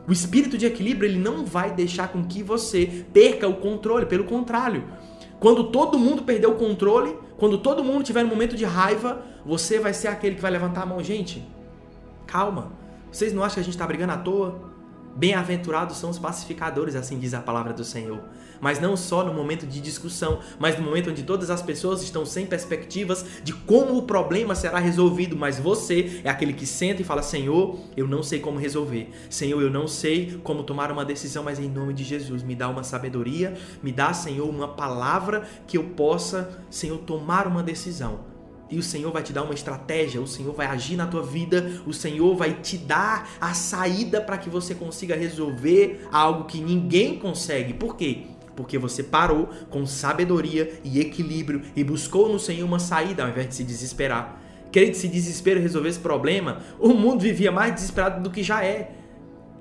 O 0.06 0.12
espírito 0.12 0.58
de 0.58 0.66
equilíbrio, 0.66 1.10
ele 1.10 1.18
não 1.18 1.44
vai 1.44 1.72
deixar 1.72 2.08
com 2.08 2.24
que 2.24 2.42
você 2.42 3.04
perca 3.12 3.48
o 3.48 3.54
controle, 3.54 4.06
pelo 4.06 4.24
contrário. 4.24 4.84
Quando 5.40 5.70
todo 5.70 5.98
mundo 5.98 6.22
perder 6.22 6.46
o 6.46 6.54
controle, 6.54 7.16
quando 7.36 7.58
todo 7.58 7.84
mundo 7.84 8.04
tiver 8.04 8.24
um 8.24 8.28
momento 8.28 8.56
de 8.56 8.64
raiva, 8.64 9.22
você 9.44 9.78
vai 9.78 9.94
ser 9.94 10.08
aquele 10.08 10.36
que 10.36 10.42
vai 10.42 10.50
levantar 10.50 10.82
a 10.82 10.86
mão, 10.86 11.02
gente. 11.02 11.46
Calma. 12.26 12.72
Vocês 13.10 13.32
não 13.32 13.42
acham 13.42 13.54
que 13.54 13.60
a 13.60 13.64
gente 13.64 13.74
está 13.74 13.86
brigando 13.86 14.12
à 14.12 14.18
toa? 14.18 14.73
Bem-aventurados 15.16 15.96
são 15.96 16.10
os 16.10 16.18
pacificadores, 16.18 16.96
assim 16.96 17.18
diz 17.18 17.34
a 17.34 17.40
palavra 17.40 17.72
do 17.72 17.84
Senhor. 17.84 18.20
Mas 18.60 18.80
não 18.80 18.96
só 18.96 19.24
no 19.24 19.32
momento 19.32 19.66
de 19.66 19.80
discussão, 19.80 20.40
mas 20.58 20.76
no 20.76 20.84
momento 20.84 21.10
onde 21.10 21.22
todas 21.22 21.50
as 21.50 21.62
pessoas 21.62 22.02
estão 22.02 22.26
sem 22.26 22.46
perspectivas 22.46 23.24
de 23.44 23.52
como 23.52 23.96
o 23.96 24.02
problema 24.02 24.54
será 24.54 24.78
resolvido, 24.78 25.36
mas 25.36 25.58
você 25.58 26.20
é 26.24 26.30
aquele 26.30 26.52
que 26.52 26.66
senta 26.66 27.02
e 27.02 27.04
fala: 27.04 27.22
Senhor, 27.22 27.78
eu 27.96 28.08
não 28.08 28.22
sei 28.22 28.40
como 28.40 28.58
resolver. 28.58 29.10
Senhor, 29.30 29.62
eu 29.62 29.70
não 29.70 29.86
sei 29.86 30.40
como 30.42 30.64
tomar 30.64 30.90
uma 30.90 31.04
decisão, 31.04 31.44
mas 31.44 31.58
em 31.60 31.68
nome 31.68 31.94
de 31.94 32.02
Jesus, 32.02 32.42
me 32.42 32.56
dá 32.56 32.68
uma 32.68 32.82
sabedoria, 32.82 33.54
me 33.82 33.92
dá, 33.92 34.12
Senhor, 34.12 34.48
uma 34.48 34.68
palavra 34.68 35.46
que 35.66 35.78
eu 35.78 35.84
possa, 35.84 36.58
Senhor, 36.70 36.98
tomar 36.98 37.46
uma 37.46 37.62
decisão 37.62 38.33
e 38.70 38.78
o 38.78 38.82
Senhor 38.82 39.12
vai 39.12 39.22
te 39.22 39.32
dar 39.32 39.42
uma 39.42 39.54
estratégia, 39.54 40.20
o 40.20 40.26
Senhor 40.26 40.52
vai 40.54 40.66
agir 40.66 40.96
na 40.96 41.06
tua 41.06 41.22
vida, 41.22 41.82
o 41.86 41.92
Senhor 41.92 42.34
vai 42.34 42.54
te 42.54 42.78
dar 42.78 43.28
a 43.40 43.54
saída 43.54 44.20
para 44.20 44.38
que 44.38 44.48
você 44.48 44.74
consiga 44.74 45.14
resolver 45.14 46.08
algo 46.10 46.44
que 46.44 46.60
ninguém 46.60 47.18
consegue. 47.18 47.74
Por 47.74 47.96
quê? 47.96 48.22
Porque 48.56 48.78
você 48.78 49.02
parou 49.02 49.48
com 49.68 49.84
sabedoria 49.84 50.80
e 50.82 51.00
equilíbrio 51.00 51.62
e 51.74 51.82
buscou 51.82 52.28
no 52.28 52.38
Senhor 52.38 52.64
uma 52.64 52.78
saída 52.78 53.24
ao 53.24 53.30
invés 53.30 53.48
de 53.48 53.54
se 53.54 53.64
desesperar. 53.64 54.40
Querendo 54.70 54.94
se 54.94 55.06
desespero 55.06 55.60
resolver 55.60 55.88
esse 55.88 56.00
problema, 56.00 56.60
o 56.80 56.88
mundo 56.88 57.20
vivia 57.20 57.52
mais 57.52 57.74
desesperado 57.74 58.22
do 58.22 58.30
que 58.30 58.42
já 58.42 58.64
é. 58.64 59.03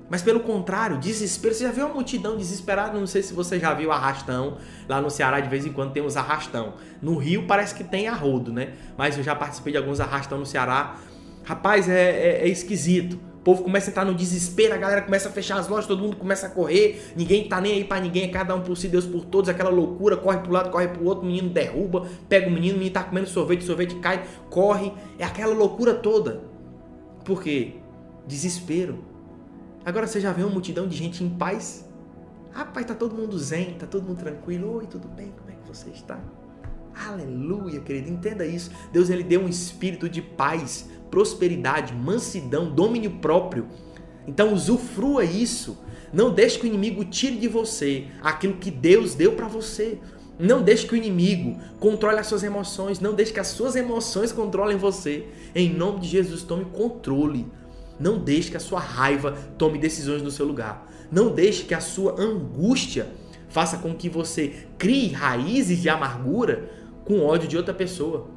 Mas 0.08 0.22
pelo 0.22 0.40
contrário, 0.40 0.98
desespero. 0.98 1.54
Você 1.54 1.64
já 1.64 1.72
viu 1.72 1.86
uma 1.86 1.94
multidão 1.94 2.36
desesperada? 2.36 2.98
Não 2.98 3.06
sei 3.06 3.22
se 3.22 3.32
você 3.32 3.58
já 3.58 3.72
viu 3.72 3.90
arrastão. 3.90 4.58
Lá 4.88 5.00
no 5.00 5.10
Ceará, 5.10 5.40
de 5.40 5.48
vez 5.48 5.64
em 5.64 5.72
quando, 5.72 5.92
tem 5.92 6.02
uns 6.02 6.16
arrastão. 6.16 6.74
No 7.00 7.16
Rio 7.16 7.46
parece 7.46 7.74
que 7.74 7.84
tem 7.84 8.06
arrodo, 8.06 8.52
né? 8.52 8.74
Mas 8.96 9.16
eu 9.16 9.24
já 9.24 9.34
participei 9.34 9.72
de 9.72 9.78
alguns 9.78 10.00
arrastão 10.00 10.38
no 10.38 10.46
Ceará. 10.46 10.96
Rapaz, 11.44 11.88
é, 11.88 12.10
é, 12.10 12.40
é 12.42 12.48
esquisito. 12.48 13.14
O 13.14 13.44
povo 13.44 13.62
começa 13.62 13.90
a 13.90 13.92
entrar 13.92 14.04
no 14.06 14.14
desespero, 14.14 14.72
a 14.72 14.78
galera 14.78 15.02
começa 15.02 15.28
a 15.28 15.32
fechar 15.32 15.58
as 15.58 15.68
lojas, 15.68 15.86
todo 15.86 16.00
mundo 16.00 16.16
começa 16.16 16.46
a 16.46 16.48
correr, 16.48 17.12
ninguém 17.14 17.46
tá 17.46 17.60
nem 17.60 17.72
aí 17.72 17.84
pra 17.84 18.00
ninguém, 18.00 18.24
é 18.24 18.28
cada 18.28 18.54
um 18.54 18.62
por 18.62 18.74
si, 18.74 18.88
Deus 18.88 19.04
por 19.04 19.26
todos, 19.26 19.50
aquela 19.50 19.68
loucura, 19.68 20.16
corre 20.16 20.38
pro 20.38 20.50
lado, 20.50 20.70
corre 20.70 20.88
pro 20.88 21.04
outro, 21.04 21.24
o 21.24 21.26
menino 21.26 21.50
derruba, 21.50 22.08
pega 22.26 22.48
o 22.48 22.50
menino, 22.50 22.76
o 22.76 22.78
menino 22.78 22.94
tá 22.94 23.04
comendo 23.04 23.28
sorvete, 23.28 23.62
sorvete 23.62 23.96
cai, 23.96 24.24
corre, 24.48 24.94
é 25.18 25.26
aquela 25.26 25.52
loucura 25.52 25.92
toda. 25.92 26.40
Por 27.22 27.42
quê? 27.42 27.74
Desespero. 28.26 29.13
Agora 29.84 30.06
você 30.06 30.18
já 30.18 30.32
vê 30.32 30.42
uma 30.42 30.50
multidão 30.50 30.88
de 30.88 30.96
gente 30.96 31.22
em 31.22 31.28
paz? 31.28 31.86
Rapaz, 32.50 32.86
tá 32.86 32.94
todo 32.94 33.14
mundo 33.14 33.38
zen, 33.38 33.74
tá 33.74 33.86
todo 33.86 34.04
mundo 34.04 34.18
tranquilo. 34.18 34.76
Oi, 34.76 34.86
tudo 34.86 35.06
bem? 35.08 35.30
Como 35.36 35.50
é 35.50 35.52
que 35.52 35.68
você 35.68 35.90
está? 35.90 36.18
Aleluia, 36.94 37.80
querido. 37.80 38.08
Entenda 38.08 38.46
isso. 38.46 38.70
Deus 38.90 39.10
ele 39.10 39.22
deu 39.22 39.42
um 39.42 39.48
espírito 39.48 40.08
de 40.08 40.22
paz, 40.22 40.88
prosperidade, 41.10 41.92
mansidão, 41.92 42.72
domínio 42.72 43.18
próprio. 43.18 43.66
Então 44.26 44.54
usufrua 44.54 45.22
isso. 45.22 45.76
Não 46.10 46.32
deixe 46.32 46.58
que 46.58 46.64
o 46.64 46.68
inimigo 46.68 47.04
tire 47.04 47.36
de 47.36 47.48
você 47.48 48.06
aquilo 48.22 48.54
que 48.54 48.70
Deus 48.70 49.14
deu 49.14 49.32
para 49.32 49.48
você. 49.48 49.98
Não 50.38 50.62
deixe 50.62 50.86
que 50.86 50.94
o 50.94 50.96
inimigo 50.96 51.60
controle 51.78 52.18
as 52.18 52.26
suas 52.26 52.42
emoções. 52.42 53.00
Não 53.00 53.12
deixe 53.12 53.34
que 53.34 53.40
as 53.40 53.48
suas 53.48 53.76
emoções 53.76 54.32
controlem 54.32 54.78
você. 54.78 55.28
Em 55.54 55.74
nome 55.74 56.00
de 56.00 56.08
Jesus, 56.08 56.42
tome 56.42 56.64
controle. 56.64 57.46
Não 57.98 58.18
deixe 58.18 58.50
que 58.50 58.56
a 58.56 58.60
sua 58.60 58.80
raiva 58.80 59.32
tome 59.56 59.78
decisões 59.78 60.22
no 60.22 60.30
seu 60.30 60.46
lugar. 60.46 60.90
Não 61.10 61.32
deixe 61.32 61.64
que 61.64 61.74
a 61.74 61.80
sua 61.80 62.20
angústia 62.20 63.08
faça 63.48 63.78
com 63.78 63.94
que 63.94 64.08
você 64.08 64.66
crie 64.76 65.08
raízes 65.08 65.80
de 65.80 65.88
amargura 65.88 66.70
com 67.04 67.20
ódio 67.20 67.48
de 67.48 67.56
outra 67.56 67.72
pessoa. 67.72 68.28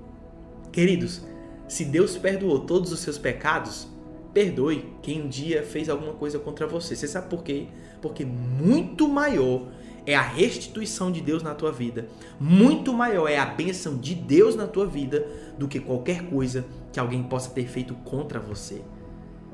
Queridos, 0.72 1.24
se 1.68 1.84
Deus 1.86 2.18
perdoou 2.18 2.60
todos 2.60 2.92
os 2.92 3.00
seus 3.00 3.18
pecados, 3.18 3.88
perdoe 4.34 4.94
quem 5.02 5.24
um 5.24 5.28
dia 5.28 5.64
fez 5.64 5.90
alguma 5.90 6.14
coisa 6.14 6.38
contra 6.38 6.68
você. 6.68 6.96
Você 6.96 7.08
sabe 7.08 7.30
por 7.30 7.44
quê? 7.44 7.68
Porque 8.02 8.24
muito 8.24 9.08
maior 9.08 9.68
é 10.06 10.16
a 10.16 10.22
restituição 10.22 11.12
de 11.12 11.20
Deus 11.20 11.44
na 11.44 11.56
tua 11.56 11.72
vida. 11.72 12.08
Muito 12.40 12.94
maior 12.94 13.28
é 13.28 13.38
a 13.38 13.46
bênção 13.46 13.98
de 13.98 14.14
Deus 14.16 14.56
na 14.56 14.68
tua 14.68 14.86
vida 14.86 15.28
do 15.58 15.68
que 15.68 15.80
qualquer 15.80 16.30
coisa 16.30 16.66
que 16.94 17.00
alguém 17.00 17.24
possa 17.24 17.50
ter 17.50 17.68
feito 17.68 17.94
contra 17.96 18.40
você. 18.40 18.82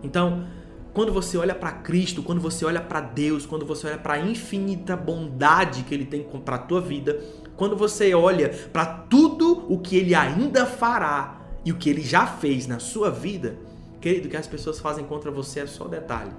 Então, 0.04 0.46
quando 0.94 1.12
você 1.12 1.38
olha 1.38 1.56
para 1.56 1.72
Cristo, 1.72 2.22
quando 2.22 2.40
você 2.40 2.64
olha 2.66 2.82
para 2.82 3.02
Deus, 3.02 3.46
quando 3.46 3.66
você 3.66 3.88
olha 3.88 3.98
para 3.98 4.14
a 4.14 4.20
infinita 4.20 4.96
bondade 4.96 5.84
que 5.84 5.94
Ele 5.94 6.06
tem 6.06 6.22
para 6.24 6.58
a 6.58 6.60
tua 6.60 6.80
vida, 6.80 7.20
quando 7.56 7.76
você 7.76 8.14
olha 8.14 8.50
para 8.72 8.86
tudo 8.86 9.66
o 9.74 9.80
que 9.80 9.98
Ele 9.98 10.14
ainda 10.14 10.66
fará 10.66 11.42
e 11.66 11.72
o 11.72 11.78
que 11.78 11.90
Ele 11.90 12.02
já 12.02 12.28
fez 12.28 12.68
na 12.68 12.78
sua 12.78 13.10
vida, 13.10 13.58
querido, 14.00 14.28
o 14.28 14.30
que 14.30 14.38
as 14.38 14.48
pessoas 14.48 14.80
fazem 14.80 15.06
contra 15.06 15.32
você 15.32 15.62
é 15.62 15.66
só 15.66 15.88
detalhe. 15.88 16.32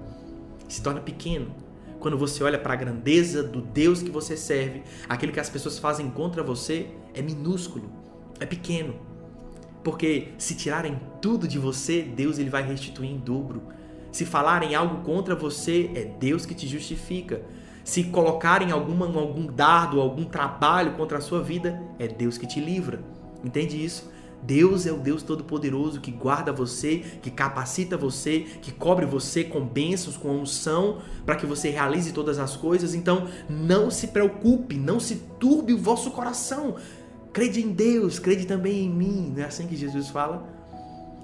Se 0.68 0.82
torna 0.82 1.00
pequeno. 1.00 1.52
Quando 1.98 2.18
você 2.18 2.44
olha 2.44 2.58
para 2.58 2.74
a 2.74 2.76
grandeza 2.76 3.42
do 3.42 3.62
Deus 3.62 4.02
que 4.02 4.10
você 4.10 4.36
serve, 4.36 4.82
aquilo 5.08 5.32
que 5.32 5.40
as 5.40 5.48
pessoas 5.48 5.78
fazem 5.78 6.10
contra 6.10 6.42
você 6.42 6.90
é 7.14 7.22
minúsculo, 7.22 7.90
é 8.38 8.44
pequeno. 8.44 8.94
Porque 9.84 10.28
se 10.38 10.56
tirarem 10.56 10.98
tudo 11.20 11.46
de 11.46 11.58
você, 11.58 12.02
Deus 12.02 12.38
ele 12.38 12.50
vai 12.50 12.66
restituir 12.66 13.10
em 13.10 13.18
dobro. 13.18 13.62
Se 14.10 14.24
falarem 14.24 14.74
algo 14.74 15.04
contra 15.04 15.34
você, 15.36 15.90
é 15.94 16.04
Deus 16.04 16.46
que 16.46 16.54
te 16.54 16.66
justifica. 16.66 17.42
Se 17.84 18.04
colocarem 18.04 18.70
alguma, 18.72 19.06
algum 19.06 19.46
dardo, 19.46 20.00
algum 20.00 20.24
trabalho 20.24 20.92
contra 20.92 21.18
a 21.18 21.20
sua 21.20 21.42
vida, 21.42 21.82
é 21.98 22.08
Deus 22.08 22.38
que 22.38 22.46
te 22.46 22.58
livra. 22.58 23.04
Entende 23.44 23.84
isso? 23.84 24.10
Deus 24.42 24.86
é 24.86 24.92
o 24.92 24.98
Deus 24.98 25.22
Todo-Poderoso 25.22 26.00
que 26.00 26.10
guarda 26.10 26.52
você, 26.52 26.98
que 27.22 27.30
capacita 27.30 27.96
você, 27.96 28.40
que 28.60 28.70
cobre 28.70 29.06
você 29.06 29.42
com 29.42 29.60
bênçãos, 29.60 30.16
com 30.16 30.30
unção, 30.30 30.98
para 31.24 31.36
que 31.36 31.46
você 31.46 31.70
realize 31.70 32.12
todas 32.12 32.38
as 32.38 32.54
coisas. 32.54 32.94
Então, 32.94 33.26
não 33.48 33.90
se 33.90 34.08
preocupe, 34.08 34.76
não 34.76 35.00
se 35.00 35.16
turbe 35.38 35.72
o 35.72 35.78
vosso 35.78 36.10
coração. 36.10 36.76
Crede 37.34 37.60
em 37.60 37.72
Deus, 37.72 38.20
crede 38.20 38.46
também 38.46 38.84
em 38.84 38.88
mim. 38.88 39.32
Não 39.36 39.42
é 39.42 39.46
assim 39.46 39.66
que 39.66 39.76
Jesus 39.76 40.08
fala? 40.08 40.48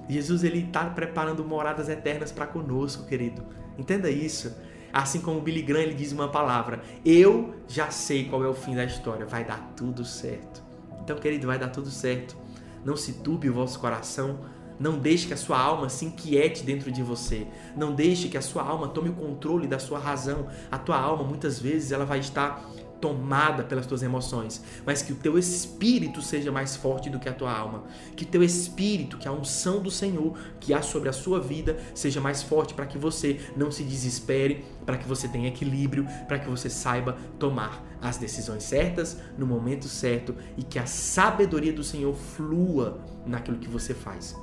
Jesus 0.09 0.43
ele 0.43 0.65
está 0.65 0.87
preparando 0.87 1.45
moradas 1.45 1.89
eternas 1.89 2.33
para 2.33 2.49
conosco, 2.49 3.07
querido. 3.07 3.45
Entenda 3.79 4.11
isso. 4.11 4.53
Assim 4.93 5.21
como 5.21 5.41
Billy 5.41 5.63
Graham 5.63 5.83
ele 5.83 5.95
diz 5.95 6.11
uma 6.11 6.27
palavra: 6.27 6.83
Eu 7.05 7.55
já 7.69 7.93
sei 7.93 8.25
qual 8.25 8.43
é 8.43 8.49
o 8.49 8.55
fim 8.55 8.75
da 8.75 8.85
história. 8.85 9.25
Vai 9.25 9.45
dar 9.45 9.73
tudo 9.77 10.05
certo. 10.05 10.61
Então, 11.01 11.17
querido, 11.17 11.47
vai 11.47 11.61
dar 11.61 11.69
tudo 11.69 11.89
certo. 11.89 12.37
Não 12.85 12.97
se 12.97 13.13
turbe 13.13 13.49
o 13.49 13.55
vosso 13.55 13.79
coração. 13.79 14.41
Não 14.81 14.99
deixe 14.99 15.29
que 15.29 15.35
a 15.35 15.37
sua 15.37 15.61
alma 15.61 15.89
se 15.89 16.07
inquiete 16.07 16.65
dentro 16.65 16.91
de 16.91 17.05
você. 17.05 17.47
Não 17.77 17.95
deixe 17.95 18.29
que 18.29 18.37
a 18.37 18.43
sua 18.43 18.65
alma 18.65 18.89
tome 18.89 19.11
o 19.11 19.15
controle 19.15 19.69
da 19.69 19.79
sua 19.79 20.01
razão. 20.01 20.49
A 20.73 20.79
tua 20.79 20.99
alma, 20.99 21.23
muitas 21.23 21.61
vezes, 21.61 21.93
ela 21.93 22.05
vai 22.05 22.19
estar 22.19 22.67
tomada 23.01 23.65
pelas 23.65 23.87
tuas 23.87 24.03
emoções, 24.03 24.63
mas 24.85 25.03
que 25.03 25.13
o 25.13 25.17
teu 25.17 25.39
espírito 25.39 26.21
seja 26.21 26.53
mais 26.53 26.77
forte 26.77 27.09
do 27.09 27.19
que 27.19 27.29
a 27.29 27.33
tua 27.33 27.53
alma. 27.53 27.85
Que 28.15 28.25
o 28.25 28.27
teu 28.27 28.43
espírito, 28.43 29.17
que 29.17 29.27
a 29.27 29.33
unção 29.33 29.81
do 29.83 29.91
Senhor 29.91 30.39
que 30.61 30.75
há 30.75 30.83
sobre 30.83 31.09
a 31.09 31.13
sua 31.13 31.41
vida, 31.41 31.79
seja 31.95 32.21
mais 32.21 32.43
forte 32.43 32.75
para 32.75 32.87
que 32.87 32.99
você 32.99 33.41
não 33.57 33.71
se 33.71 33.83
desespere, 33.83 34.65
para 34.85 34.99
que 34.99 35.09
você 35.09 35.29
tenha 35.29 35.49
equilíbrio, 35.49 36.07
para 36.27 36.39
que 36.39 36.49
você 36.49 36.69
saiba 36.69 37.17
tomar 37.39 37.85
as 38.01 38.17
decisões 38.17 38.63
certas 38.63 39.19
no 39.37 39.47
momento 39.47 39.89
certo 39.89 40.35
e 40.57 40.63
que 40.63 40.79
a 40.79 40.87
sabedoria 40.87 41.73
do 41.73 41.85
Senhor 41.85 42.15
flua 42.15 43.01
naquilo 43.27 43.59
que 43.59 43.69
você 43.69 43.95
faz. 43.95 44.37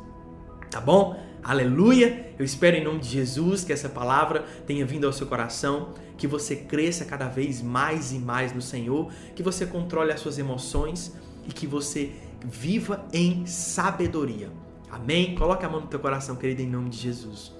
Tá 0.69 0.81
bom? 0.81 1.17
Aleluia! 1.43 2.33
Eu 2.37 2.43
espero 2.43 2.75
em 2.75 2.83
nome 2.83 2.99
de 2.99 3.07
Jesus 3.07 3.63
que 3.63 3.71
essa 3.71 3.87
palavra 3.87 4.43
tenha 4.65 4.85
vindo 4.85 5.07
ao 5.07 5.13
seu 5.13 5.25
coração, 5.25 5.93
que 6.17 6.27
você 6.27 6.57
cresça 6.57 7.05
cada 7.05 7.27
vez 7.27 7.61
mais 7.61 8.11
e 8.11 8.19
mais 8.19 8.53
no 8.53 8.61
Senhor, 8.61 9.09
que 9.33 9.41
você 9.41 9.65
controle 9.65 10.11
as 10.11 10.19
suas 10.19 10.37
emoções 10.37 11.15
e 11.47 11.53
que 11.53 11.65
você 11.65 12.11
viva 12.43 13.05
em 13.13 13.45
sabedoria. 13.45 14.49
Amém? 14.91 15.35
Coloque 15.35 15.65
a 15.65 15.69
mão 15.69 15.81
no 15.81 15.87
teu 15.87 15.99
coração, 15.99 16.35
querido, 16.35 16.61
em 16.61 16.67
nome 16.67 16.89
de 16.89 16.97
Jesus. 16.97 17.53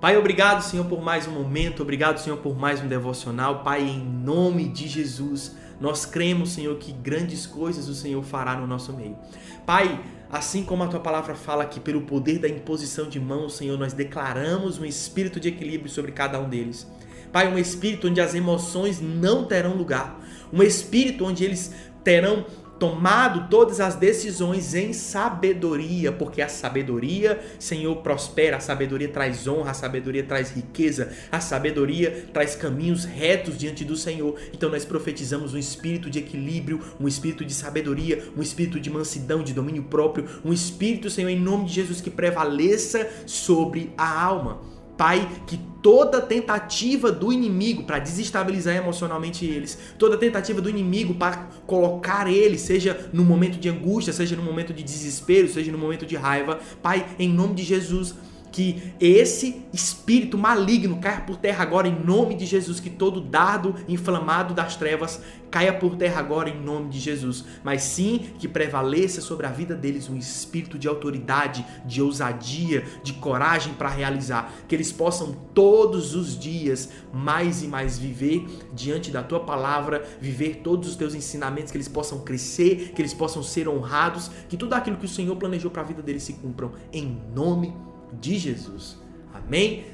Pai, 0.00 0.16
obrigado, 0.16 0.62
Senhor, 0.62 0.84
por 0.86 1.00
mais 1.00 1.26
um 1.26 1.32
momento, 1.32 1.82
obrigado, 1.82 2.18
Senhor, 2.18 2.36
por 2.38 2.56
mais 2.56 2.82
um 2.82 2.88
devocional. 2.88 3.62
Pai, 3.62 3.82
em 3.82 4.04
nome 4.04 4.68
de 4.68 4.88
Jesus, 4.88 5.56
nós 5.80 6.06
cremos, 6.06 6.50
Senhor, 6.50 6.76
que 6.78 6.92
grandes 6.92 7.46
coisas 7.46 7.88
o 7.88 7.94
Senhor 7.94 8.22
fará 8.22 8.56
no 8.56 8.66
nosso 8.66 8.92
meio. 8.92 9.16
Pai, 9.64 10.00
Assim 10.30 10.64
como 10.64 10.82
a 10.82 10.88
tua 10.88 10.98
palavra 10.98 11.36
fala 11.36 11.64
que 11.64 11.78
pelo 11.78 12.02
poder 12.02 12.38
da 12.38 12.48
imposição 12.48 13.08
de 13.08 13.20
mãos, 13.20 13.56
Senhor, 13.56 13.78
nós 13.78 13.92
declaramos 13.92 14.78
um 14.78 14.84
espírito 14.84 15.38
de 15.38 15.48
equilíbrio 15.48 15.88
sobre 15.88 16.10
cada 16.10 16.40
um 16.40 16.48
deles. 16.48 16.86
Pai, 17.32 17.52
um 17.52 17.58
espírito 17.58 18.08
onde 18.08 18.20
as 18.20 18.34
emoções 18.34 19.00
não 19.00 19.44
terão 19.44 19.74
lugar, 19.76 20.20
um 20.52 20.62
espírito 20.62 21.24
onde 21.24 21.44
eles 21.44 21.72
terão 22.02 22.44
tomado 22.78 23.48
todas 23.48 23.80
as 23.80 23.94
decisões 23.94 24.74
em 24.74 24.92
sabedoria, 24.92 26.12
porque 26.12 26.42
a 26.42 26.48
sabedoria, 26.48 27.40
Senhor, 27.58 27.96
prospera, 27.96 28.58
a 28.58 28.60
sabedoria 28.60 29.08
traz 29.08 29.46
honra, 29.48 29.70
a 29.70 29.74
sabedoria 29.74 30.22
traz 30.22 30.50
riqueza, 30.50 31.12
a 31.30 31.40
sabedoria 31.40 32.26
traz 32.32 32.54
caminhos 32.54 33.04
retos 33.04 33.56
diante 33.56 33.84
do 33.84 33.96
Senhor. 33.96 34.38
Então 34.52 34.70
nós 34.70 34.84
profetizamos 34.84 35.54
um 35.54 35.58
espírito 35.58 36.10
de 36.10 36.18
equilíbrio, 36.18 36.80
um 37.00 37.08
espírito 37.08 37.44
de 37.44 37.54
sabedoria, 37.54 38.22
um 38.36 38.42
espírito 38.42 38.78
de 38.78 38.90
mansidão, 38.90 39.42
de 39.42 39.54
domínio 39.54 39.84
próprio, 39.84 40.26
um 40.44 40.52
espírito, 40.52 41.10
Senhor, 41.10 41.30
em 41.30 41.40
nome 41.40 41.66
de 41.66 41.72
Jesus 41.72 42.00
que 42.00 42.10
prevaleça 42.10 43.08
sobre 43.26 43.92
a 43.96 44.22
alma. 44.22 44.75
Pai, 44.96 45.28
que 45.46 45.58
toda 45.82 46.20
tentativa 46.20 47.12
do 47.12 47.32
inimigo 47.32 47.84
para 47.84 47.98
desestabilizar 47.98 48.74
emocionalmente 48.74 49.44
eles, 49.44 49.78
toda 49.98 50.16
tentativa 50.16 50.60
do 50.60 50.70
inimigo 50.70 51.14
para 51.14 51.48
colocar 51.66 52.26
eles, 52.28 52.62
seja 52.62 53.08
no 53.12 53.24
momento 53.24 53.58
de 53.58 53.68
angústia, 53.68 54.12
seja 54.12 54.34
no 54.34 54.42
momento 54.42 54.72
de 54.72 54.82
desespero, 54.82 55.48
seja 55.48 55.70
no 55.70 55.78
momento 55.78 56.06
de 56.06 56.16
raiva, 56.16 56.58
Pai, 56.82 57.06
em 57.18 57.28
nome 57.28 57.54
de 57.54 57.62
Jesus, 57.62 58.14
que 58.56 58.94
esse 58.98 59.66
espírito 59.70 60.38
maligno 60.38 60.96
caia 60.98 61.20
por 61.20 61.36
terra 61.36 61.62
agora 61.62 61.86
em 61.88 62.04
nome 62.04 62.34
de 62.34 62.46
Jesus, 62.46 62.80
que 62.80 62.88
todo 62.88 63.20
dardo 63.20 63.74
inflamado 63.86 64.54
das 64.54 64.76
trevas 64.76 65.20
caia 65.50 65.74
por 65.74 65.94
terra 65.96 66.20
agora 66.20 66.48
em 66.48 66.58
nome 66.58 66.88
de 66.88 66.98
Jesus, 66.98 67.44
mas 67.62 67.82
sim 67.82 68.30
que 68.38 68.48
prevaleça 68.48 69.20
sobre 69.20 69.44
a 69.46 69.50
vida 69.50 69.74
deles 69.74 70.08
um 70.08 70.16
espírito 70.16 70.78
de 70.78 70.88
autoridade, 70.88 71.66
de 71.84 72.00
ousadia, 72.00 72.82
de 73.02 73.12
coragem 73.12 73.74
para 73.74 73.90
realizar, 73.90 74.50
que 74.66 74.74
eles 74.74 74.90
possam 74.90 75.34
todos 75.52 76.14
os 76.14 76.38
dias 76.38 76.88
mais 77.12 77.62
e 77.62 77.68
mais 77.68 77.98
viver 77.98 78.46
diante 78.72 79.10
da 79.10 79.22
tua 79.22 79.40
palavra, 79.40 80.02
viver 80.18 80.62
todos 80.64 80.88
os 80.88 80.96
teus 80.96 81.14
ensinamentos, 81.14 81.70
que 81.70 81.76
eles 81.76 81.88
possam 81.88 82.20
crescer, 82.20 82.92
que 82.94 83.02
eles 83.02 83.12
possam 83.12 83.42
ser 83.42 83.68
honrados, 83.68 84.30
que 84.48 84.56
tudo 84.56 84.72
aquilo 84.72 84.96
que 84.96 85.04
o 85.04 85.08
Senhor 85.08 85.36
planejou 85.36 85.70
para 85.70 85.82
a 85.82 85.84
vida 85.84 86.00
deles 86.00 86.22
se 86.22 86.32
cumpram. 86.32 86.72
Em 86.90 87.20
nome 87.34 87.68
de 87.68 87.95
de 88.20 88.38
Jesus. 88.38 88.96
Amém? 89.32 89.84